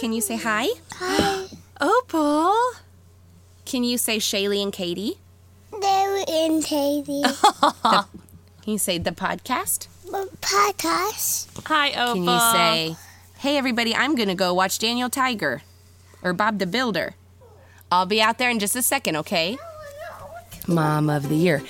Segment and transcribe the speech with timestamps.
[0.00, 0.66] Can you say hi?
[0.94, 1.46] Hi.
[1.78, 2.82] Oh, Opal.
[3.66, 5.18] Can you say Shaylee and Katie?
[5.78, 7.22] There in Katie.
[7.82, 8.06] Can
[8.64, 9.88] you say the podcast?
[10.40, 11.50] Podcast.
[11.66, 12.14] Hi, Opal.
[12.14, 12.96] Can you say,
[13.40, 15.60] hey, everybody, I'm going to go watch Daniel Tiger
[16.22, 17.14] or Bob the Builder?
[17.92, 19.58] I'll be out there in just a second, okay?
[20.66, 21.62] Mom of the Year.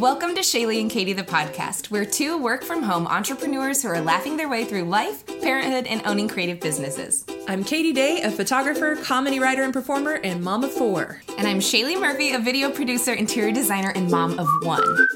[0.00, 1.90] Welcome to Shaylee and Katie, the podcast.
[1.90, 6.00] We're two work from home entrepreneurs who are laughing their way through life, parenthood, and
[6.06, 7.26] owning creative businesses.
[7.46, 11.20] I'm Katie Day, a photographer, comedy writer, and performer, and mom of four.
[11.36, 15.06] And I'm Shaylee Murphy, a video producer, interior designer, and mom of one.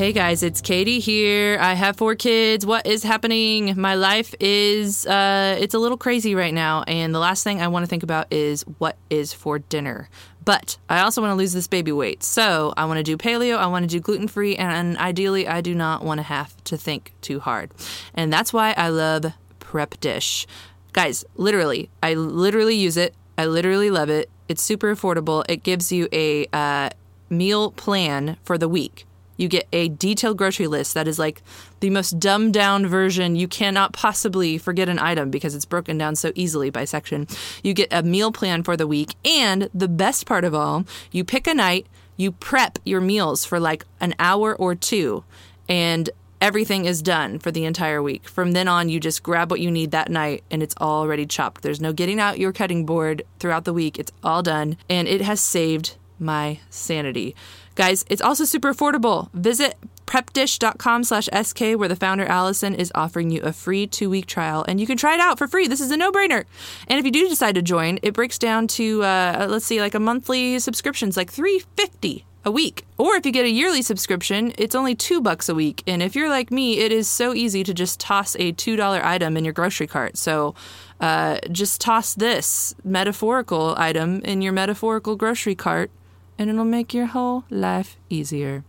[0.00, 1.58] Hey guys, it's Katie here.
[1.60, 2.64] I have four kids.
[2.64, 3.78] What is happening?
[3.78, 7.68] My life is uh it's a little crazy right now and the last thing I
[7.68, 10.08] want to think about is what is for dinner.
[10.44, 12.22] But I also want to lose this baby weight.
[12.22, 15.74] So, I want to do paleo, I want to do gluten-free and ideally I do
[15.74, 17.70] not want to have to think too hard.
[18.14, 19.26] And that's why I love
[19.58, 20.46] Prep Dish.
[20.92, 23.14] Guys, literally, I literally use it.
[23.38, 24.28] I literally love it.
[24.48, 25.44] It's super affordable.
[25.48, 26.90] It gives you a uh,
[27.28, 29.06] meal plan for the week
[29.40, 31.42] you get a detailed grocery list that is like
[31.80, 33.36] the most dumbed down version.
[33.36, 37.26] You cannot possibly forget an item because it's broken down so easily by section.
[37.62, 39.14] You get a meal plan for the week.
[39.24, 41.86] And the best part of all, you pick a night,
[42.18, 45.24] you prep your meals for like an hour or two,
[45.70, 46.10] and
[46.42, 48.28] everything is done for the entire week.
[48.28, 51.62] From then on, you just grab what you need that night and it's already chopped.
[51.62, 53.98] There's no getting out your cutting board throughout the week.
[53.98, 54.76] It's all done.
[54.90, 57.34] And it has saved my sanity.
[57.80, 59.32] Guys, it's also super affordable.
[59.32, 64.66] Visit prepdish.com slash sk where the founder allison is offering you a free two-week trial
[64.68, 65.66] and you can try it out for free.
[65.66, 66.44] This is a no-brainer.
[66.88, 69.94] And if you do decide to join it breaks down to uh, let's see like
[69.94, 72.84] a monthly subscription's like 350 a week.
[72.98, 75.82] Or if you get a yearly subscription it's only two bucks a week.
[75.86, 79.02] And if you're like me it is so easy to just toss a two dollar
[79.02, 80.18] item in your grocery cart.
[80.18, 80.54] So
[81.00, 85.90] uh, just toss this metaphorical item in your metaphorical grocery cart
[86.40, 88.64] and it'll make your whole life easier.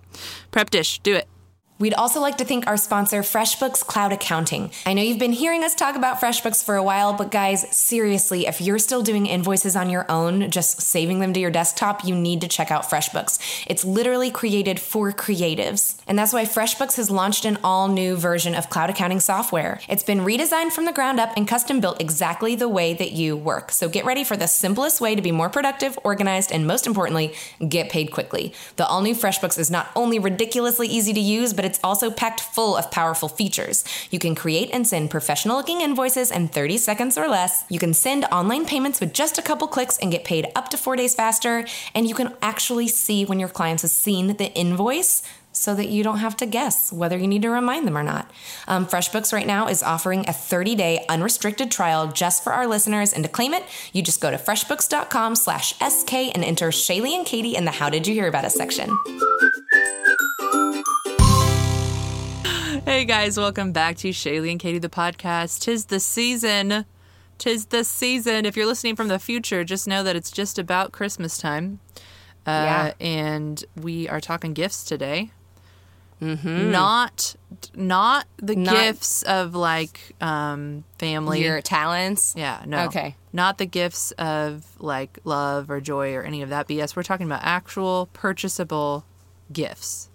[0.52, 1.28] Prep Dish, do it.
[1.82, 4.70] We'd also like to thank our sponsor, FreshBooks Cloud Accounting.
[4.86, 8.46] I know you've been hearing us talk about FreshBooks for a while, but guys, seriously,
[8.46, 12.14] if you're still doing invoices on your own, just saving them to your desktop, you
[12.14, 13.66] need to check out FreshBooks.
[13.66, 16.00] It's literally created for creatives.
[16.06, 19.80] And that's why FreshBooks has launched an all new version of cloud accounting software.
[19.90, 23.36] It's been redesigned from the ground up and custom built exactly the way that you
[23.36, 23.72] work.
[23.72, 27.34] So get ready for the simplest way to be more productive, organized, and most importantly,
[27.68, 28.54] get paid quickly.
[28.76, 32.42] The all new FreshBooks is not only ridiculously easy to use, but it's also packed
[32.42, 33.84] full of powerful features.
[34.10, 37.64] You can create and send professional looking invoices in 30 seconds or less.
[37.70, 40.78] You can send online payments with just a couple clicks and get paid up to
[40.78, 41.66] four days faster.
[41.94, 45.24] And you can actually see when your clients have seen the invoice
[45.54, 48.32] so that you don't have to guess whether you need to remind them or not.
[48.68, 53.24] Um, FreshBooks right now is offering a 30-day unrestricted trial just for our listeners, and
[53.24, 57.72] to claim it, you just go to freshbooks.com/sk and enter Shaylee and Katie in the
[57.72, 58.98] "How did you hear about us?" section.
[62.86, 65.62] Hey guys, welcome back to Shaylee and Katie the podcast.
[65.62, 66.86] Tis the season.
[67.38, 68.46] Tis the season.
[68.46, 71.80] If you're listening from the future, just know that it's just about Christmas time.
[72.46, 72.94] Uh, Yeah.
[73.00, 75.32] And we are talking gifts today.
[76.22, 76.72] Mm-hmm.
[76.72, 77.36] Not,
[77.76, 81.44] not the Not- gifts of like um, family.
[81.44, 82.34] Your talents.
[82.38, 82.86] Yeah, no.
[82.86, 83.16] Okay.
[83.34, 86.96] Not the gifts of like love or joy or any of that BS.
[86.96, 89.06] We're talking about actual purchasable
[89.52, 90.10] gifts.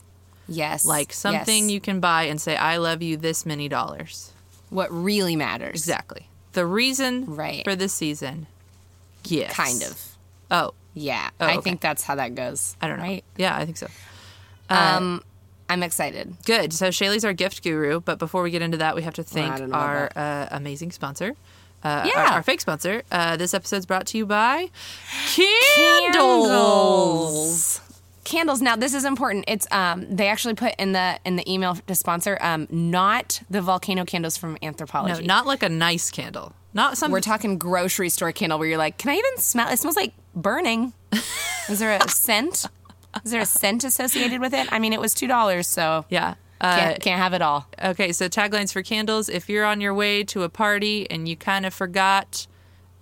[0.49, 0.85] Yes.
[0.85, 1.73] Like something Yes.
[1.73, 4.33] you can buy and say, I love you this many dollars.
[4.69, 5.75] what really matters.
[5.77, 6.29] Exactly.
[6.53, 7.63] The reason Right.
[7.65, 8.47] for the season,
[9.23, 9.55] gifts.
[9.55, 10.17] Kind of.
[10.51, 11.31] Oh, Yeah.
[11.41, 11.61] Oh, I okay.
[11.63, 12.75] think that's how that goes.
[12.83, 13.05] I don't know.
[13.05, 13.25] Right.
[13.37, 13.87] Yeah, I think so.
[14.71, 15.23] Uh, Um,
[15.69, 16.35] I'm excited.
[16.45, 16.73] Good.
[16.73, 19.61] So Shaylee's our gift guru, but before we get into that, we have to thank
[19.61, 21.35] I our uh, amazing sponsor.
[21.85, 22.19] Uh, Yeah.
[22.21, 23.03] our, our fake sponsor.
[23.13, 24.71] Uh, this episode's brought to you by
[25.35, 26.49] Candles.
[26.49, 27.81] Candles.
[28.35, 29.45] Now this is important.
[29.49, 33.61] It's um they actually put in the in the email to sponsor um not the
[33.63, 35.25] volcano candles from No, Anthropologie.
[35.27, 36.53] not like a nice candle.
[36.75, 37.11] Not some.
[37.11, 39.69] We're talking grocery store candle where you're like, can I even smell?
[39.71, 40.93] It smells like burning.
[41.69, 42.67] Is there a scent?
[43.25, 44.71] Is there a scent associated with it?
[44.71, 46.35] I mean, it was two dollars, so yeah.
[46.61, 47.67] Uh, can't, can't have it all.
[47.83, 49.29] Okay, so taglines for candles.
[49.29, 52.47] If you're on your way to a party and you kind of forgot,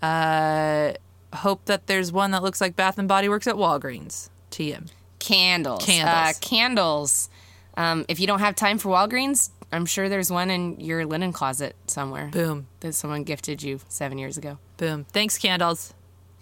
[0.03, 0.93] uh,
[1.35, 4.29] hope that there's one that looks like Bath and Body Works at Walgreens.
[4.51, 4.89] TM.
[5.25, 5.85] Candles.
[5.85, 6.37] Candles.
[6.37, 7.29] Uh, candles.
[7.77, 11.33] Um, if you don't have time for Walgreens, I'm sure there's one in your linen
[11.33, 14.59] closet somewhere Boom, that someone gifted you seven years ago.
[14.77, 15.05] boom.
[15.13, 15.93] Thanks, candles.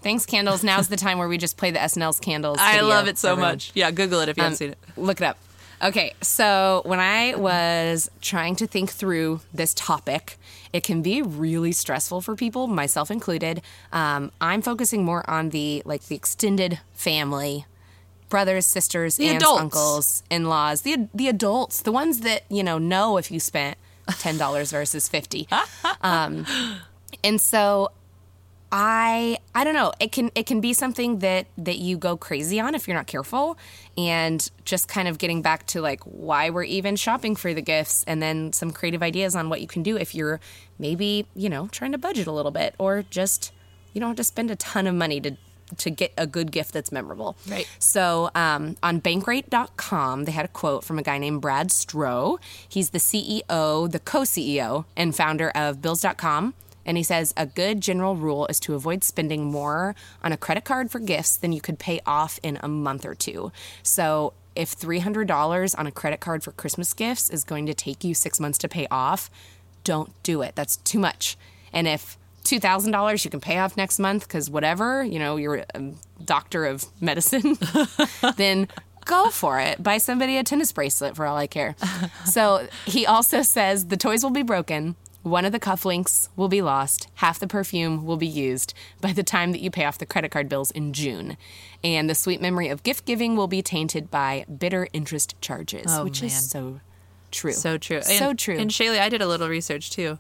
[0.03, 0.65] Thanks, candles.
[0.65, 2.59] Now's the time where we just play the SNL's candles.
[2.61, 3.53] I love it so everyone.
[3.53, 3.71] much.
[3.75, 4.79] Yeah, Google it if you Um, haven't seen it.
[4.97, 5.39] Look it up.
[5.83, 10.39] Okay, so when I was trying to think through this topic,
[10.73, 13.63] it can be really stressful for people, myself included.
[13.93, 17.67] Um, I'm focusing more on the like the extended family,
[18.33, 19.61] brothers, sisters, aunts, adults.
[19.61, 23.77] uncles, in-laws, the the adults, the ones that you know know if you spent
[24.19, 25.47] ten dollars versus fifty.
[26.05, 26.47] Um,
[27.23, 27.93] and so
[28.73, 29.93] I I don't know.
[30.01, 33.07] It can it can be something that that you go crazy on if you're not
[33.07, 33.59] careful,
[33.99, 38.03] and just kind of getting back to like why we're even shopping for the gifts,
[38.07, 40.41] and then some creative ideas on what you can do if you're
[40.79, 43.53] maybe you know trying to budget a little bit, or just
[43.93, 45.37] you don't have to spend a ton of money to
[45.79, 47.37] to get a good gift that's memorable.
[47.49, 47.69] Right.
[47.79, 52.39] So um, on Bankrate.com, they had a quote from a guy named Brad Stroh.
[52.69, 56.55] He's the CEO, the co-CEO, and founder of Bills.com.
[56.85, 60.65] And he says a good general rule is to avoid spending more on a credit
[60.65, 63.53] card for gifts than you could pay off in a month or two.
[63.83, 68.15] So if $300 on a credit card for Christmas gifts is going to take you
[68.15, 69.31] six months to pay off,
[69.85, 70.55] don't do it.
[70.55, 71.37] That's too much.
[71.73, 75.93] And if $2,000 you can pay off next month because whatever, you know, you're a
[76.25, 77.57] doctor of medicine,
[78.37, 78.69] then
[79.05, 79.83] go for it.
[79.83, 81.75] Buy somebody a tennis bracelet for all I care.
[82.25, 84.97] So he also says the toys will be broken.
[85.23, 87.07] One of the cufflinks will be lost.
[87.17, 90.31] Half the perfume will be used by the time that you pay off the credit
[90.33, 91.37] card bills in June.
[91.85, 96.05] And the sweet memory of gift giving will be tainted by bitter interest charges, Oh,
[96.05, 96.27] which man.
[96.27, 96.81] is so
[97.31, 97.53] true.
[97.53, 98.03] So true.
[98.03, 98.59] So And- true.
[98.59, 100.19] And Shaylee, I did a little research too.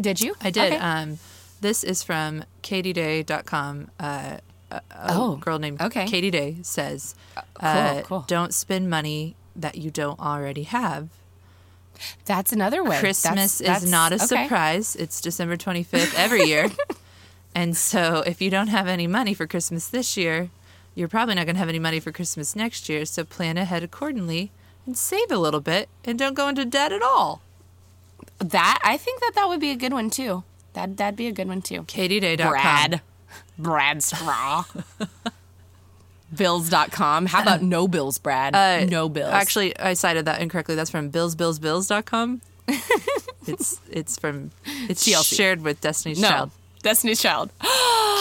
[0.00, 0.34] Did you?
[0.40, 0.72] I did.
[0.72, 0.76] Okay.
[0.82, 1.18] Um,
[1.64, 3.90] this is from katieday.com.
[3.98, 4.36] Uh,
[4.70, 6.06] a, a Oh, girl named okay.
[6.06, 7.14] Katie Day says,
[7.58, 8.24] uh, cool.
[8.28, 11.08] "Don't spend money that you don't already have.
[12.26, 12.98] That's another way.
[12.98, 14.26] Christmas That's- is not a okay.
[14.26, 14.94] surprise.
[14.96, 16.70] It's December 25th every year.
[17.54, 20.50] and so if you don't have any money for Christmas this year,
[20.94, 23.04] you're probably not going to have any money for Christmas next year.
[23.06, 24.50] So plan ahead accordingly
[24.86, 27.40] and save a little bit and don't go into debt at all.
[28.38, 30.42] That I think that that would be a good one too.
[30.74, 31.82] That that'd be a good one too.
[31.84, 32.50] katieday.com.
[32.50, 33.00] Brad,
[33.58, 34.84] Brad Stroh.
[36.36, 37.26] Bills.com.
[37.26, 38.54] How about no bills, Brad?
[38.56, 39.32] Uh, no bills.
[39.32, 40.74] Actually, I cited that incorrectly.
[40.74, 42.40] That's from billsbillsbills.com.
[43.46, 44.50] it's it's from
[44.88, 45.36] it's TLC.
[45.36, 46.28] shared with Destiny's no.
[46.28, 46.50] Child.
[46.82, 47.50] Destiny's Child.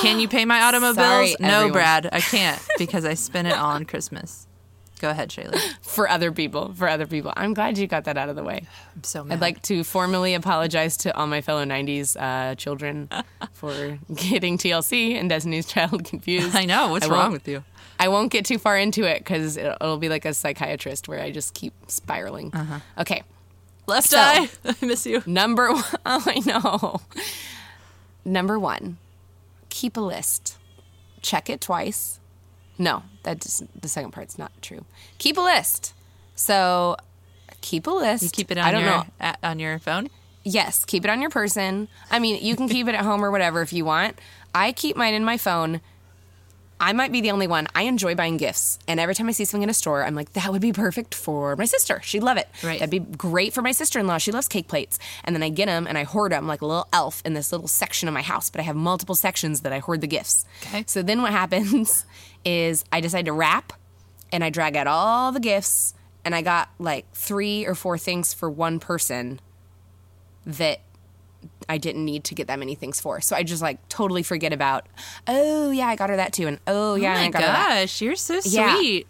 [0.02, 0.96] Can you pay my automobiles?
[0.98, 1.72] Sorry, no, everyone.
[1.72, 4.48] Brad, I can't because I spent it all on Christmas.
[5.00, 5.60] Go ahead, Shaylee.
[5.82, 6.74] for other people.
[6.74, 7.34] For other people.
[7.36, 8.66] I'm glad you got that out of the way.
[8.96, 9.36] I'm so mad.
[9.36, 13.10] I'd like to formally apologize to all my fellow 90s uh, children
[13.54, 16.56] for getting TLC and Destiny's Child confused.
[16.56, 16.90] I know.
[16.90, 17.64] What's I wrong with you?
[18.00, 21.20] I won't get too far into it because it'll, it'll be like a psychiatrist where
[21.22, 22.52] I just keep spiraling.
[22.54, 22.80] Uh-huh.
[23.00, 23.24] Okay.
[23.88, 24.50] Left So- eye.
[24.64, 25.22] I miss you.
[25.26, 27.02] Number one, oh, I know.
[28.26, 28.98] Number one,
[29.70, 30.58] keep a list.
[31.22, 32.20] Check it twice.
[32.84, 34.84] No, that's the second part's not true.
[35.18, 35.94] Keep a list.
[36.36, 36.98] So
[37.62, 38.24] keep a list.
[38.24, 39.06] You keep it on I don't your know.
[39.22, 40.10] at, on your phone.
[40.44, 41.88] Yes, keep it on your person.
[42.12, 44.20] I mean, you can keep it at home or whatever if you want.
[44.54, 45.80] I keep mine in my phone.
[46.80, 47.68] I might be the only one.
[47.74, 48.78] I enjoy buying gifts.
[48.90, 51.16] And every time I see something in a store, I'm like, that would be perfect
[51.16, 52.02] for my sister.
[52.04, 52.50] She'd love it.
[52.62, 52.78] Right.
[52.78, 54.18] That'd be great for my sister in law.
[54.18, 55.00] She loves cake plates.
[55.24, 57.54] And then I get them and I hoard them like a little elf in this
[57.54, 58.50] little section of my house.
[58.50, 60.46] But I have multiple sections that I hoard the gifts.
[60.64, 60.84] Okay.
[60.86, 62.06] So then what happens
[62.46, 63.74] is I decide to wrap
[64.32, 65.94] and I drag out all the gifts.
[66.26, 69.42] And I got like three or four things for one person
[70.46, 70.80] that
[71.68, 73.20] I didn't need to get that many things for.
[73.20, 74.88] So I just like totally forget about,
[75.28, 76.48] oh yeah, I got her that too.
[76.48, 77.80] And oh yeah, oh my I got her that.
[77.82, 78.78] gosh, you're so Yeah.
[78.78, 79.08] sweet.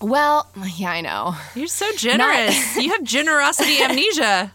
[0.00, 1.36] Well, yeah, I know.
[1.54, 2.76] You're so generous.
[2.82, 4.52] you have generosity amnesia.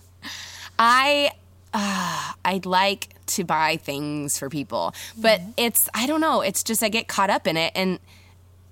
[0.78, 1.32] I
[1.74, 6.42] uh, I like to buy things for people, but it's I don't know.
[6.42, 8.00] It's just I get caught up in it, and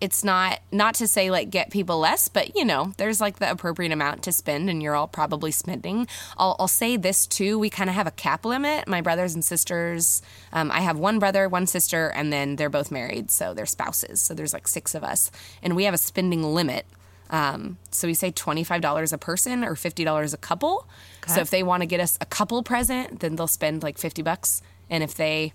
[0.01, 3.49] it's not not to say like get people less, but you know, there's like the
[3.49, 6.07] appropriate amount to spend, and you're all probably spending.
[6.37, 8.87] I'll, I'll say this too: we kind of have a cap limit.
[8.87, 10.23] My brothers and sisters.
[10.51, 14.19] Um, I have one brother, one sister, and then they're both married, so they're spouses.
[14.19, 15.31] So there's like six of us,
[15.61, 16.85] and we have a spending limit.
[17.31, 20.85] Um, so we say $25 a person or $50 a couple.
[21.27, 24.21] So if they want to get us a couple present, then they'll spend like 50
[24.21, 24.61] bucks.
[24.89, 25.53] And if they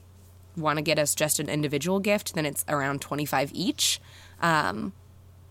[0.56, 4.00] want to get us just an individual gift, then it's around 25 each.
[4.40, 4.94] Um,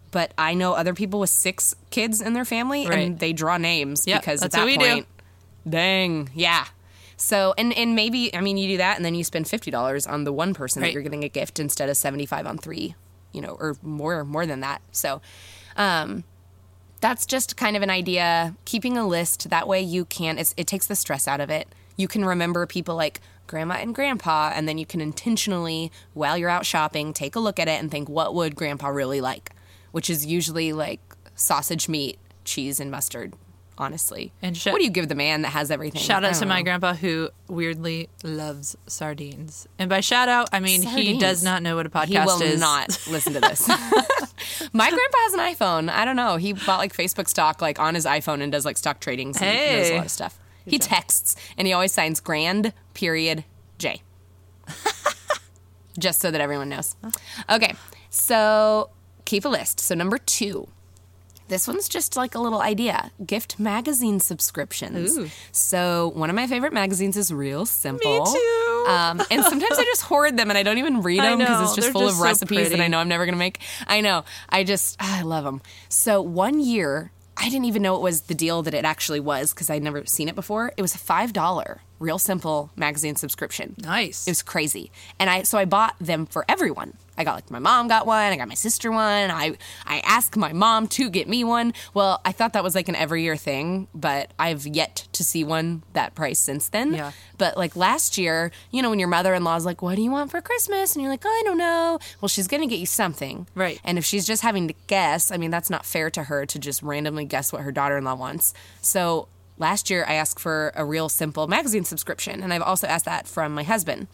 [0.09, 2.99] but I know other people with six kids in their family Right.
[3.07, 4.85] and they draw names Yep, because that's at that what we do.
[4.93, 5.07] point,
[5.69, 6.65] dang, yeah.
[7.17, 10.05] So and and maybe I mean you do that and then you spend fifty dollars
[10.05, 12.95] on the one person that you're getting a gift instead of seventy five on three,
[13.31, 14.81] you know, or more more than that.
[14.91, 15.21] So
[15.75, 16.23] um,
[17.01, 18.55] that's just kind of an idea.
[18.65, 20.37] Keeping a list that way you can.
[20.37, 21.67] It takes the stress out of it.
[21.97, 26.49] You can remember people like grandma and grandpa, and then you can intentionally, while you're
[26.49, 29.51] out shopping, take a look at it and think, what would grandpa really like?
[29.91, 30.99] Which is usually like
[31.35, 33.33] sausage meat cheese and mustard.
[33.77, 36.01] Honestly, And sh- what do you give the man that has everything?
[36.01, 39.67] Shout out to don't my grandpa who weirdly loves sardines.
[39.77, 42.09] And by shout out, I mean he does not know what a podcast is.
[42.09, 42.59] He will is.
[42.59, 43.67] not listen to this.
[44.73, 45.89] My grandpa has an iPhone.
[45.89, 46.37] I don't know.
[46.37, 49.77] He bought like Facebook stock like on his iPhone and does like stock tradings and
[49.77, 50.39] knows a lot of stuff.
[50.65, 53.43] He texts and he always signs grand period
[53.77, 54.01] J.
[55.99, 56.95] Just so that everyone knows.
[57.49, 57.73] Okay.
[58.09, 58.89] So
[59.25, 59.79] keep a list.
[59.79, 60.67] So number 2.
[61.47, 63.11] This one's just like a little idea.
[63.25, 65.17] Gift magazine subscriptions.
[65.17, 65.29] Ooh.
[65.51, 68.25] So one of my favorite magazines is Real Simple.
[68.25, 68.85] Me too.
[68.87, 71.75] Um, and sometimes I just hoard them and I don't even read them because it's
[71.75, 73.59] just they're full just of so recipes that I know I'm never gonna make.
[73.87, 74.25] I know.
[74.49, 75.61] I just ah, I love them.
[75.89, 79.53] So one year I didn't even know it was the deal that it actually was
[79.53, 80.71] because I'd never seen it before.
[80.77, 83.75] It was a five dollar Real Simple magazine subscription.
[83.79, 84.27] Nice.
[84.27, 84.91] It was crazy.
[85.19, 86.93] And I so I bought them for everyone.
[87.17, 89.31] I got like my mom got one, I got my sister one.
[89.31, 91.73] I I asked my mom to get me one.
[91.93, 95.43] Well, I thought that was like an every year thing, but I've yet to see
[95.43, 96.93] one that price since then.
[96.93, 97.11] Yeah.
[97.37, 100.41] But like last year, you know, when your mother-in-law's like, "What do you want for
[100.41, 103.47] Christmas?" and you're like, oh, "I don't know." Well, she's going to get you something.
[103.55, 103.79] Right.
[103.83, 106.59] And if she's just having to guess, I mean, that's not fair to her to
[106.59, 108.53] just randomly guess what her daughter-in-law wants.
[108.81, 113.05] So, last year I asked for a real simple magazine subscription, and I've also asked
[113.05, 114.07] that from my husband.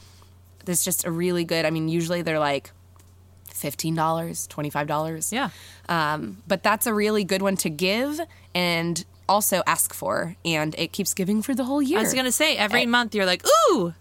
[0.65, 1.65] That's just a really good.
[1.65, 2.71] I mean, usually they're like
[3.53, 5.31] $15, $25.
[5.31, 5.49] yeah.
[5.89, 8.19] Um, but that's a really good one to give
[8.55, 11.99] and also ask for, and it keeps giving for the whole year.
[11.99, 12.85] I was gonna say every Eh.
[12.85, 13.93] month you're like, ooh,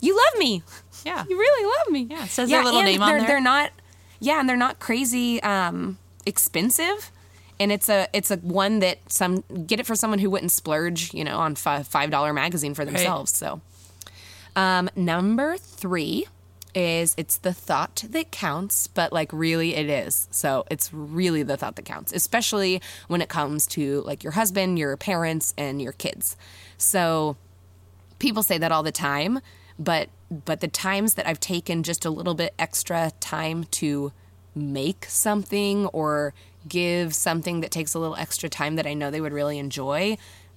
[0.00, 0.62] you love me.
[1.04, 1.24] yeah.
[1.28, 2.06] You really love me.
[2.10, 3.26] Yeah, it says their little name on there.
[3.26, 3.70] They're not.
[4.20, 7.10] Yeah, and they're not crazy um, expensive.
[7.60, 11.12] And it's a it's a one that some get it for someone who wouldn't splurge,
[11.12, 13.32] you know, on five dollar magazine for themselves.
[13.36, 13.60] So,
[14.54, 16.26] um, number three
[16.78, 20.28] is it's the thought that counts, but like really it is.
[20.30, 24.78] So it's really the thought that counts, especially when it comes to like your husband,
[24.78, 26.36] your parents, and your kids.
[26.76, 27.36] So
[28.18, 29.40] people say that all the time
[29.78, 34.12] but but the times that i've taken just a little bit extra time to
[34.54, 36.34] make something or
[36.68, 40.16] give something that takes a little extra time that i know they would really enjoy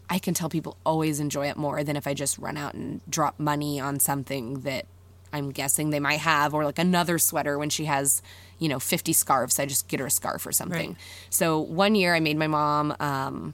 [0.10, 3.02] i can tell people always enjoy it more than if i just run out and
[3.10, 4.86] drop money on something that
[5.34, 8.22] i'm guessing they might have or like another sweater when she has
[8.60, 10.98] you know 50 scarves i just get her a scarf or something Right.
[11.30, 13.54] so one year i made my mom um,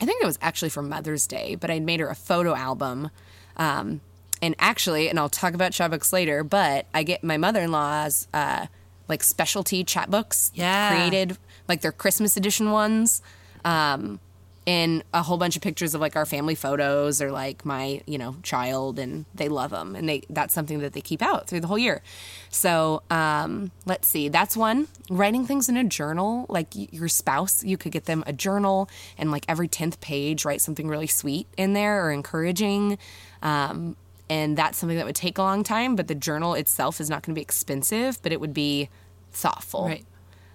[0.00, 3.10] I think it was actually for Mother's Day, but I made her a photo album.
[3.56, 4.00] Um,
[4.40, 8.28] and actually, and I'll talk about chatbooks later, but I get my mother in law's
[8.32, 8.66] uh,
[9.08, 10.88] like specialty chatbooks Yeah.
[10.94, 11.36] created,
[11.66, 13.22] like their Christmas edition ones.
[13.64, 14.20] Um,
[14.68, 18.18] and a whole bunch of pictures of like our family photos or like my you
[18.18, 21.60] know child and they love them and they that's something that they keep out through
[21.60, 22.02] the whole year
[22.50, 27.76] so um let's see that's one writing things in a journal like your spouse you
[27.78, 31.72] could get them a journal and like every 10th page write something really sweet in
[31.72, 32.98] there or encouraging
[33.42, 33.96] um
[34.28, 37.22] and that's something that would take a long time but the journal itself is not
[37.22, 38.90] going to be expensive but it would be
[39.32, 40.04] thoughtful Right.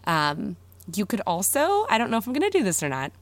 [0.05, 0.58] um,
[0.93, 3.13] you could also, I don't know if I'm going to do this or not.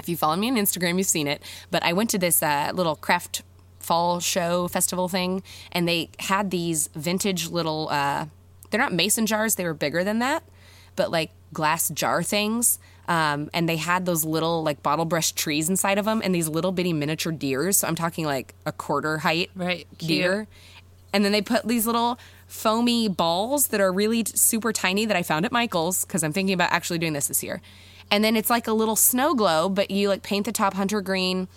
[0.00, 1.42] If you follow me on Instagram, you've seen it.
[1.70, 3.42] But I went to this uh, little craft
[3.78, 8.26] fall show festival thing, and they had these vintage little, uh,
[8.70, 10.42] they're not mason jars, they were bigger than that,
[10.96, 12.78] but like glass jar things.
[13.06, 16.48] Um, and they had those little like bottle brush trees inside of them and these
[16.48, 17.76] little bitty miniature deers.
[17.76, 19.86] So I'm talking like a quarter height Right.
[19.98, 20.08] Cute.
[20.08, 20.46] deer.
[21.12, 25.22] And then they put these little foamy balls that are really super tiny that I
[25.22, 27.60] found at Michael's because I'm thinking about actually doing this this year.
[28.14, 31.00] And then it's like a little snow globe, but you like paint the top hunter
[31.00, 31.48] green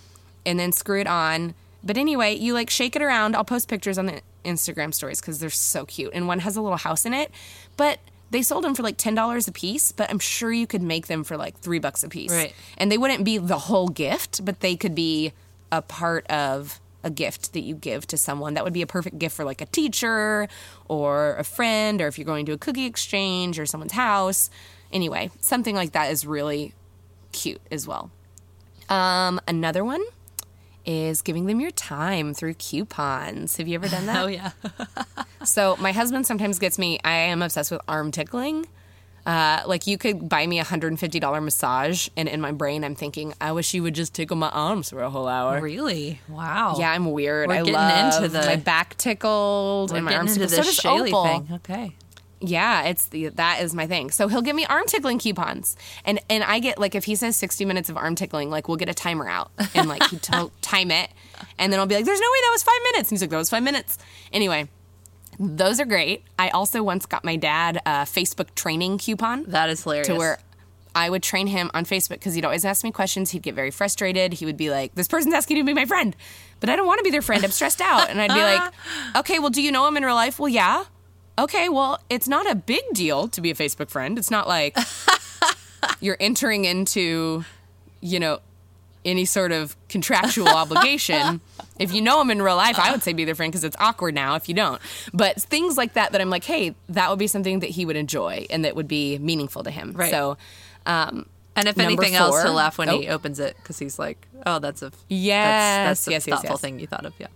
[0.44, 1.54] and then screw it on.
[1.84, 3.36] But anyway, you like shake it around.
[3.36, 6.10] I'll post pictures on the Instagram stories because they're so cute.
[6.12, 7.30] And one has a little house in it.
[7.76, 8.00] But
[8.32, 11.22] they sold them for like $10 a piece, but I'm sure you could make them
[11.22, 12.32] for like three bucks a piece.
[12.32, 12.52] Right.
[12.76, 15.34] And they wouldn't be the whole gift, but they could be
[15.70, 18.54] a part of a gift that you give to someone.
[18.54, 20.48] That would be a perfect gift for like a teacher
[20.88, 24.50] or a friend, or if you're going to a cookie exchange or someone's house.
[24.92, 26.74] Anyway, something like that is really
[27.32, 28.10] cute as well.
[28.88, 30.02] Um, another one
[30.86, 33.56] is giving them your time through coupons.
[33.58, 34.22] Have you ever done that?
[34.24, 34.50] Oh yeah.
[35.44, 36.98] So my husband sometimes gets me.
[37.04, 38.66] I am obsessed with arm tickling.
[39.24, 42.50] Uh, like you could buy me a hundred and fifty dollar massage, and in my
[42.50, 45.60] brain I'm thinking, I wish you would just tickle my arms for a whole hour.
[45.60, 46.20] really?
[46.28, 46.74] Wow.
[46.78, 47.48] Yeah, I'm weird.
[47.48, 50.66] We're I getting love into the- my back tickled and my arms into tickled.
[50.66, 51.24] So does Shaylee Opal.
[51.24, 51.48] thing.
[51.56, 51.94] Okay.
[52.40, 54.10] Yeah, it's the that is my thing.
[54.10, 57.36] So he'll give me arm tickling coupons, and and I get like if he says
[57.36, 60.50] sixty minutes of arm tickling, like we'll get a timer out and like he to
[60.60, 61.10] time it,
[61.58, 63.30] and then I'll be like, "There's no way that was five minutes." And he's like,
[63.30, 63.98] "That was five minutes."
[64.32, 64.68] Anyway,
[65.40, 66.22] those are great.
[66.38, 70.06] I also once got my dad a Facebook training coupon That is hilarious.
[70.08, 70.38] to where
[70.94, 73.30] I would train him on Facebook because he'd always ask me questions.
[73.30, 74.32] He'd get very frustrated.
[74.32, 76.14] He would be like, "This person's asking you to be my friend,
[76.60, 77.44] but I don't want to be their friend.
[77.44, 78.72] I'm stressed out." And I'd be like,
[79.16, 80.84] "Okay, well, do you know him in real life?" Well, yeah.
[81.38, 84.18] Okay, well, it's not a big deal to be a Facebook friend.
[84.18, 84.76] It's not like
[86.00, 87.44] you're entering into,
[88.00, 88.40] you know,
[89.04, 91.40] any sort of contractual obligation.
[91.78, 93.76] If you know him in real life, I would say be their friend because it's
[93.78, 94.82] awkward now if you don't.
[95.14, 97.94] But things like that, that I'm like, hey, that would be something that he would
[97.94, 99.92] enjoy and that would be meaningful to him.
[99.92, 100.10] Right.
[100.10, 100.36] So,
[100.86, 102.42] um, And if anything else, four.
[102.42, 103.14] he'll laugh when he Oh.
[103.14, 106.54] opens it because he's like, "Oh, that's a Yes, that's, that's a yes, yes, thoughtful
[106.54, 106.60] yes.
[106.60, 107.28] thing you thought of." Yeah.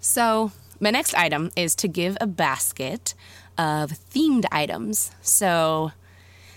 [0.00, 3.14] So, my next item is to give a basket
[3.58, 5.10] of themed items.
[5.20, 5.92] So,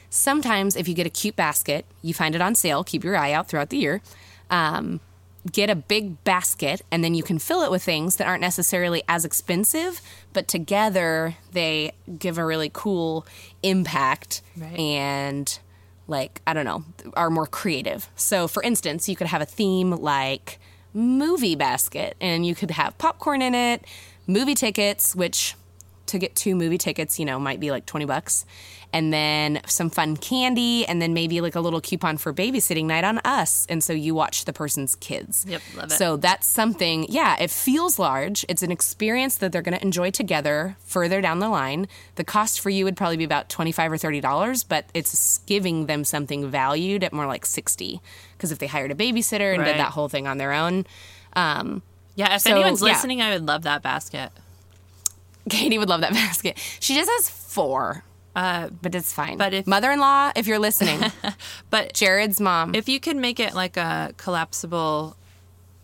[0.10, 3.32] sometimes if you get a cute basket, you find it on sale, keep your eye
[3.34, 4.02] out throughout the year.
[4.50, 5.00] Um,
[5.52, 9.04] get a big basket, and then you can fill it with things that aren't necessarily
[9.10, 10.00] as expensive,
[10.32, 13.26] but together they give a really cool
[13.62, 14.80] impact Right.
[14.80, 15.60] and
[16.08, 16.84] like I don't know,
[17.16, 18.10] are more creative.
[18.16, 20.60] So for instance, you could have a theme like
[20.94, 23.84] movie basket and you could have popcorn in it,
[24.28, 25.56] movie tickets, which
[26.08, 28.46] to get two movie tickets, you know, might be like 20 bucks.
[28.92, 33.04] And then some fun candy and then maybe like a little coupon for babysitting night
[33.04, 33.66] on us.
[33.68, 35.46] And so you watch the person's kids.
[35.50, 35.92] Yep, love it.
[35.94, 38.46] So that's something, yeah, it feels large.
[38.48, 41.88] It's an experience that they're going to enjoy together further down the line.
[42.16, 46.04] The cost for you would probably be about 25 or $30, but it's giving them
[46.04, 48.00] something valued at more like 60
[48.38, 49.70] because if they hired a babysitter and Right.
[49.72, 50.86] did that whole thing on their own,
[51.36, 51.82] um,
[52.16, 52.36] Yeah.
[52.36, 52.90] If So, anyone's yeah.
[52.94, 54.32] listening, I would love that basket.
[55.50, 56.58] Katie would love that basket.
[56.80, 58.04] She just has four.
[58.36, 59.38] Uh, but it's fine.
[59.38, 61.00] but if- mother-in-law, if you're listening,
[61.70, 65.16] But Jared's mom, if you could make it like a collapsible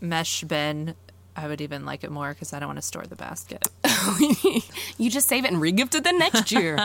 [0.01, 0.95] mesh bin,
[1.35, 3.67] I would even like it more because I don't want to store the basket.
[4.97, 6.77] you just save it and regift it the next year.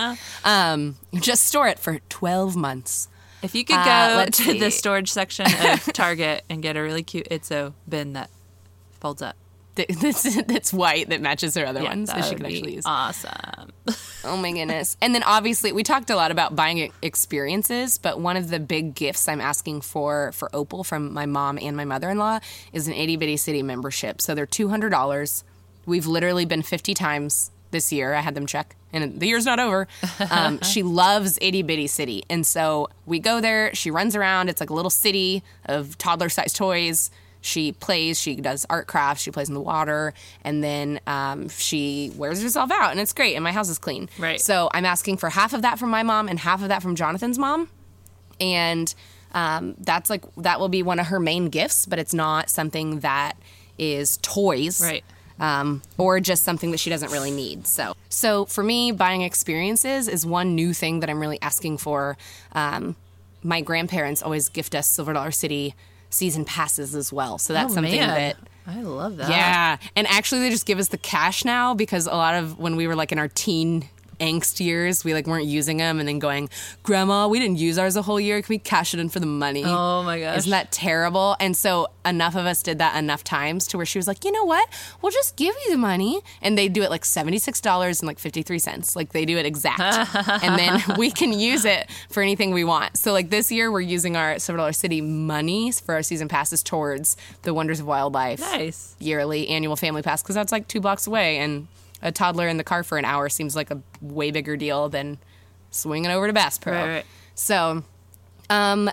[0.45, 3.09] um, just store it for 12 months.
[3.43, 4.59] If you could Uh, go let's to see.
[4.61, 8.31] the storage section of Target and get a really cute Itzo bin that
[9.05, 9.37] folds up,
[9.77, 12.75] Th- That's, that's white that matches her other yeah, ones that, she would be actually
[12.77, 12.85] use.
[12.87, 13.73] awesome.
[14.27, 14.97] Oh my goodness.
[15.03, 18.95] And then obviously we talked a lot about buying experiences, but one of the big
[18.95, 22.39] gifts I'm asking for for Opal from my mom and my mother-in-law
[22.73, 24.23] is an itty bitty city membership.
[24.23, 25.45] So they're $200.
[25.85, 28.15] We've literally been 50 times this year.
[28.15, 29.87] I had them check and the year's not over.
[30.31, 32.23] Um, she loves itty bitty city.
[32.31, 34.49] And so we go there, she runs around.
[34.49, 37.11] It's like a little city of toddler sized toys
[37.45, 42.11] she plays she does art crafts she plays in the water and then um, she
[42.17, 44.41] wears herself out and it's great and my house is clean Right.
[44.41, 46.95] so i'm asking for half of that from my mom and half of that from
[46.95, 47.69] jonathan's mom
[48.41, 48.95] and
[49.33, 53.01] um, that's like that will be one of her main gifts but it's not something
[53.01, 53.35] that
[53.79, 55.05] is toys Right.
[55.41, 57.67] um, or just something that she doesn't really need.
[57.67, 62.17] So, so for me, buying experiences is one new thing that I'm really asking for.
[62.53, 62.95] Um,
[63.43, 65.75] my grandparents always gift us Silver Dollar City
[66.15, 68.09] season passes as well, so that's Oh, something man.
[68.09, 68.37] that.
[68.67, 69.29] I love that.
[69.29, 72.77] Yeah, and actually, they just give us the cash now because a lot of when
[72.77, 73.89] we were like in our teen
[74.21, 76.49] angst years, we like weren't using them, and then going,
[76.83, 78.41] "Grandma, we didn't use ours a whole year.
[78.43, 80.39] Can we cash it in for the money?" Oh my gosh.
[80.39, 81.37] Isn't that terrible?
[81.41, 84.31] And so enough of us did that enough times to where she was like, you
[84.33, 84.69] know what?
[85.01, 86.21] We'll just give you the money.
[86.43, 88.95] And they do it like $76 and like 53 cents.
[88.95, 89.81] Like they do it exact.
[90.45, 92.97] and then we can use it for anything we want.
[92.99, 96.63] So like this year we're using our Silver Dollar City money for our season passes
[96.63, 98.95] towards the Wonders of Wildlife Nice.
[98.99, 101.39] yearly annual family pass because that's like two blocks away.
[101.39, 101.69] And
[102.05, 105.19] a toddler in the car for an hour seems like a way bigger deal than
[105.71, 106.73] swinging over to Bass Pro.
[106.75, 107.07] Right, right.
[107.35, 107.83] So,
[108.51, 108.89] um,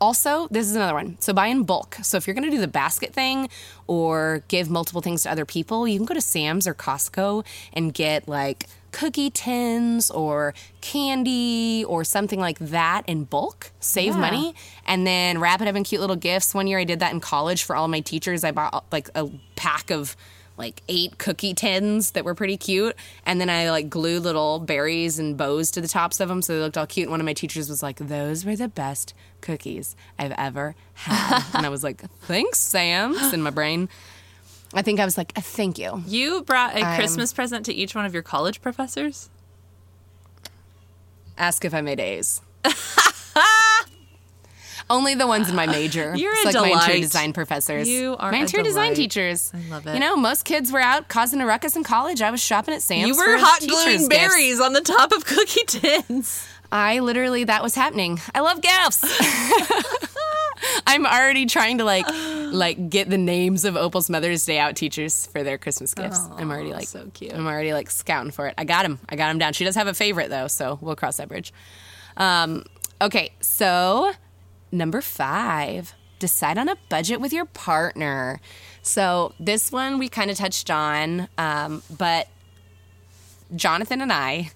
[0.00, 1.16] also, this is another one.
[1.20, 1.96] So, buy in bulk.
[2.02, 3.48] So, if you're going to do the basket thing
[3.86, 7.92] or give multiple things to other people, you can go to Sam's or Costco and
[7.94, 13.70] get like cookie tins or candy or something like that in bulk.
[13.80, 14.20] Save Yeah.
[14.20, 14.54] money
[14.86, 16.54] and then wrap it up in cute little gifts.
[16.54, 18.44] One year I did that in college for all my teachers.
[18.44, 20.16] I bought like a pack of
[20.58, 22.96] like eight cookie tins that were pretty cute.
[23.24, 26.54] And then I like glued little berries and bows to the tops of them so
[26.54, 27.04] they looked all cute.
[27.06, 31.42] And one of my teachers was like, Those were the best cookies I've ever had.
[31.54, 33.14] and I was like, Thanks, Sam.
[33.32, 33.88] In my brain.
[34.74, 36.02] I think I was like, Thank you.
[36.06, 39.30] You brought a I'm- Christmas present to each one of your college professors?
[41.38, 42.40] Ask if I made A's.
[44.90, 46.14] Only the ones in my major.
[46.16, 47.88] You're it's a like my interior design professors.
[47.88, 49.52] You are my interior design teachers.
[49.54, 49.94] I love it.
[49.94, 52.22] You know, most kids were out causing a ruckus in college.
[52.22, 53.08] I was shopping at Sam's.
[53.08, 54.08] You were hot gluing gifts.
[54.08, 56.46] berries on the top of cookie tins.
[56.72, 58.20] I literally that was happening.
[58.34, 59.04] I love gifts.
[60.86, 62.06] I'm already trying to like
[62.52, 66.18] like get the names of Opal's Mother's Day out teachers for their Christmas gifts.
[66.36, 67.34] I'm already like so cute.
[67.34, 68.54] I'm already like scouting for it.
[68.58, 68.98] I got him.
[69.08, 69.52] I got him down.
[69.52, 71.52] She does have a favorite though, so we'll cross that bridge.
[72.16, 72.64] Um,
[73.00, 74.12] Okay, so
[74.70, 78.40] number five, decide on a budget with your partner.
[78.82, 82.28] So this one we kind of touched on, um, but
[83.54, 84.50] Jonathan and I,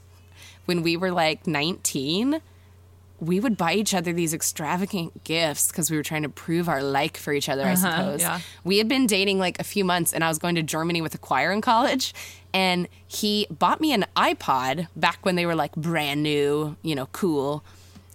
[0.65, 2.41] when we were like 19,
[3.21, 6.83] we would buy each other these extravagant gifts because we were trying to prove our
[6.83, 8.21] like for each other, I suppose.
[8.21, 8.41] yeah.
[8.65, 11.15] We had been dating like a few months and I was going to Germany with
[11.15, 12.15] a choir in college.
[12.53, 17.07] And he bought me an iPod back when they were like brand new, you know,
[17.13, 17.65] cool.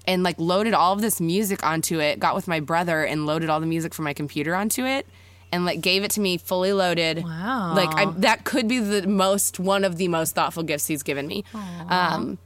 [0.08, 3.50] And like loaded all of this music onto it, got with my brother and loaded
[3.50, 5.06] all the music from my computer onto it.
[5.52, 7.24] And like gave it to me fully loaded.
[7.24, 7.74] Wow.
[7.76, 11.28] Like I, that could be the most one of the most thoughtful gifts he's given
[11.28, 11.44] me.
[11.90, 12.38] Um,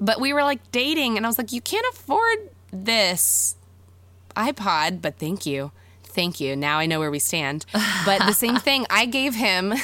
[0.00, 3.56] but we were like dating, and I was like, you can't afford this
[4.36, 5.72] iPod, but thank you.
[6.04, 6.56] Thank you.
[6.56, 7.66] Now I know where we stand.
[8.04, 9.74] But the same thing, I gave him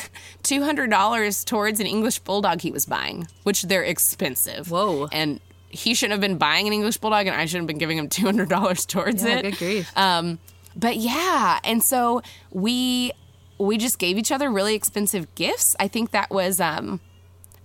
[0.42, 4.70] $200 towards an English bulldog he was buying, which they're expensive.
[4.70, 5.08] Whoa.
[5.12, 5.40] And
[5.76, 8.08] he shouldn't have been buying an English bulldog, and I shouldn't have been giving him
[8.08, 9.42] $200 towards Yeah, it.
[9.42, 9.92] good grief.
[9.96, 10.38] Um,
[10.74, 13.12] but yeah, and so we
[13.58, 15.74] we just gave each other really expensive gifts.
[15.80, 17.00] I think that was um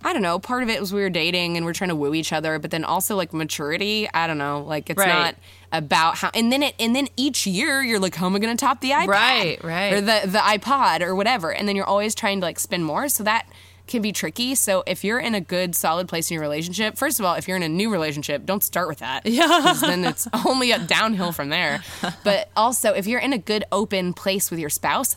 [0.04, 2.12] I don't know, part of it was we were dating and we're trying to woo
[2.12, 5.08] each other, but then also like maturity, I don't know, like it's Right.
[5.08, 5.34] not
[5.70, 8.56] about how and then it and then each year you're like how am I going
[8.56, 9.06] to top the iPad?
[9.08, 9.92] Right, right.
[9.92, 13.08] Or the the iPod or whatever and then you're always trying to like spend more,
[13.08, 13.46] so that
[13.92, 14.56] can be tricky.
[14.56, 17.46] So if you're in a good solid place in your relationship, first of all, if
[17.46, 19.24] you're in a new relationship, don't start with that.
[19.24, 19.74] Yeah.
[19.80, 21.82] then it's only a downhill from there.
[22.24, 25.16] But also if you're in a good open place with your spouse,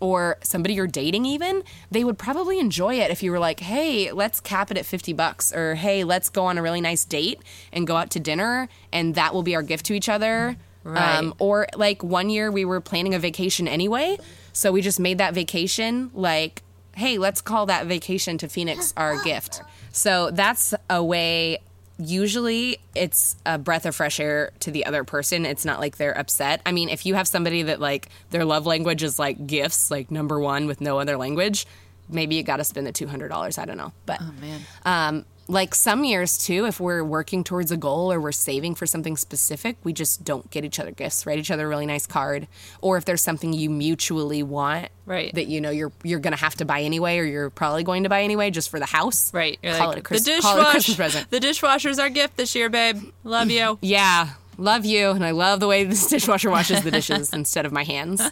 [0.00, 4.10] or somebody you're dating even they would probably enjoy it if you were like hey
[4.12, 7.40] let's cap it at 50 bucks or hey let's go on a really nice date
[7.72, 10.92] and go out to dinner and that will be our gift to each other Um,
[10.92, 11.32] Right.
[11.38, 14.18] or like one year we were planning a vacation anyway
[14.52, 16.60] so we just made that vacation like
[16.96, 19.60] hey let's call that vacation to phoenix our gift.
[19.92, 21.58] So that's a way
[21.98, 25.46] usually it's a breath of fresh air to the other person.
[25.46, 26.60] It's not like they're upset.
[26.66, 30.10] I mean if you have somebody that like their love language is like gifts like
[30.10, 31.66] number one with no other language
[32.08, 34.60] maybe you got to spend the $200 i don't know but Oh, man.
[34.84, 38.86] um, like some years too, if we're working towards a goal or we're saving for
[38.86, 41.26] something specific, we just don't get each other gifts.
[41.26, 42.48] Write each other a really nice card,
[42.80, 45.34] or if there's something you mutually want, Right.
[45.34, 48.08] That you know you're you're gonna have to buy anyway, or you're probably going to
[48.08, 49.32] buy anyway, just for the house.
[49.34, 49.58] Right.
[49.62, 50.70] You're call like, it a the call it a.
[50.70, 51.30] Christmas present.
[51.30, 53.02] The dishwasher's our gift this year, babe.
[53.22, 53.78] Love you.
[53.94, 57.72] Yeah, love you, and I love the way this dishwasher washes the dishes instead of
[57.72, 58.22] my hands.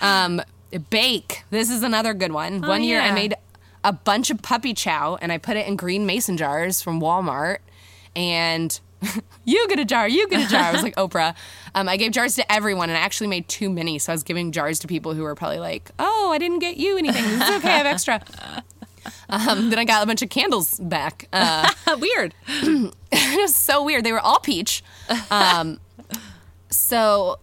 [0.00, 0.40] Um,
[0.90, 1.42] bake.
[1.50, 2.62] This is another good one.
[2.62, 3.34] one year I made
[3.84, 7.58] a bunch of puppy chow, and I put it in green mason jars from Walmart,
[8.14, 8.78] and.
[9.44, 10.62] you get a jar, you get a jar.
[10.62, 11.34] I was like Oprah.
[11.74, 14.22] Um, I gave jars to everyone, and I actually made too many, so I was
[14.22, 17.24] giving jars to people who were probably like, "Oh, I didn't get you anything.
[17.24, 18.22] It's okay, I have extra."
[19.28, 21.26] Um, then I got a bunch of candles back.
[21.32, 21.68] Uh,
[21.98, 22.34] Weird.
[22.48, 24.04] it was so weird.
[24.04, 24.84] They were all peach.
[25.30, 25.80] Um,
[26.70, 27.38] so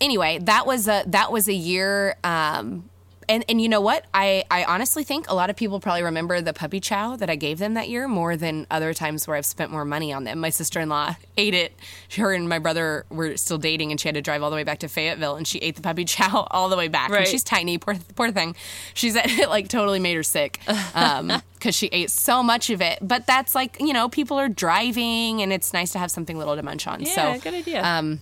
[0.00, 2.16] anyway, that was a that was a year.
[2.24, 2.88] Um,
[3.32, 4.04] and and you know what?
[4.12, 7.36] I I honestly think a lot of people probably remember the puppy chow that I
[7.36, 10.38] gave them that year more than other times where I've spent more money on them.
[10.40, 11.72] My sister in law ate it.
[12.16, 14.64] Her and my brother were still dating, and she had to drive all the way
[14.64, 17.10] back to Fayetteville, and she ate the puppy chow all the way back.
[17.10, 18.54] And she's tiny, poor poor thing.
[18.94, 22.98] She said it like totally made her sick because she ate so much of it.
[23.00, 26.54] But that's like you know people are driving, and it's nice to have something little
[26.56, 27.00] to munch on.
[27.00, 27.82] Yeah, so good idea.
[27.82, 28.20] Um,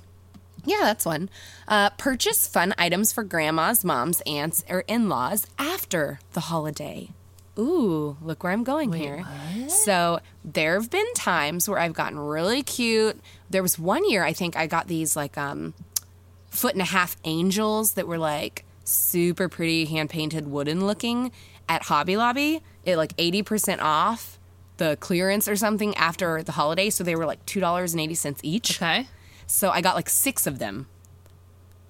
[0.64, 1.28] yeah, that's one.
[1.68, 7.10] Uh, purchase fun items for grandmas, moms, aunts, or in laws after the holiday.
[7.58, 9.24] Ooh, look where I'm going here.
[9.68, 13.20] So there have been times where I've gotten really cute.
[13.50, 15.74] There was one year I think I got these like um
[16.50, 21.32] foot and a half angels that were like super pretty hand painted wooden looking
[21.68, 24.38] at Hobby Lobby at like 80% off
[24.78, 26.90] the clearance or something after the holiday.
[26.90, 28.80] So they were like $2.80 each.
[28.80, 29.06] Okay.
[29.50, 30.86] So I got like six of them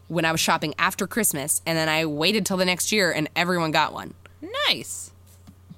[0.08, 3.28] when I was shopping after Christmas, and then I waited till the next year, and
[3.36, 4.14] everyone got one.
[4.66, 5.12] Nice.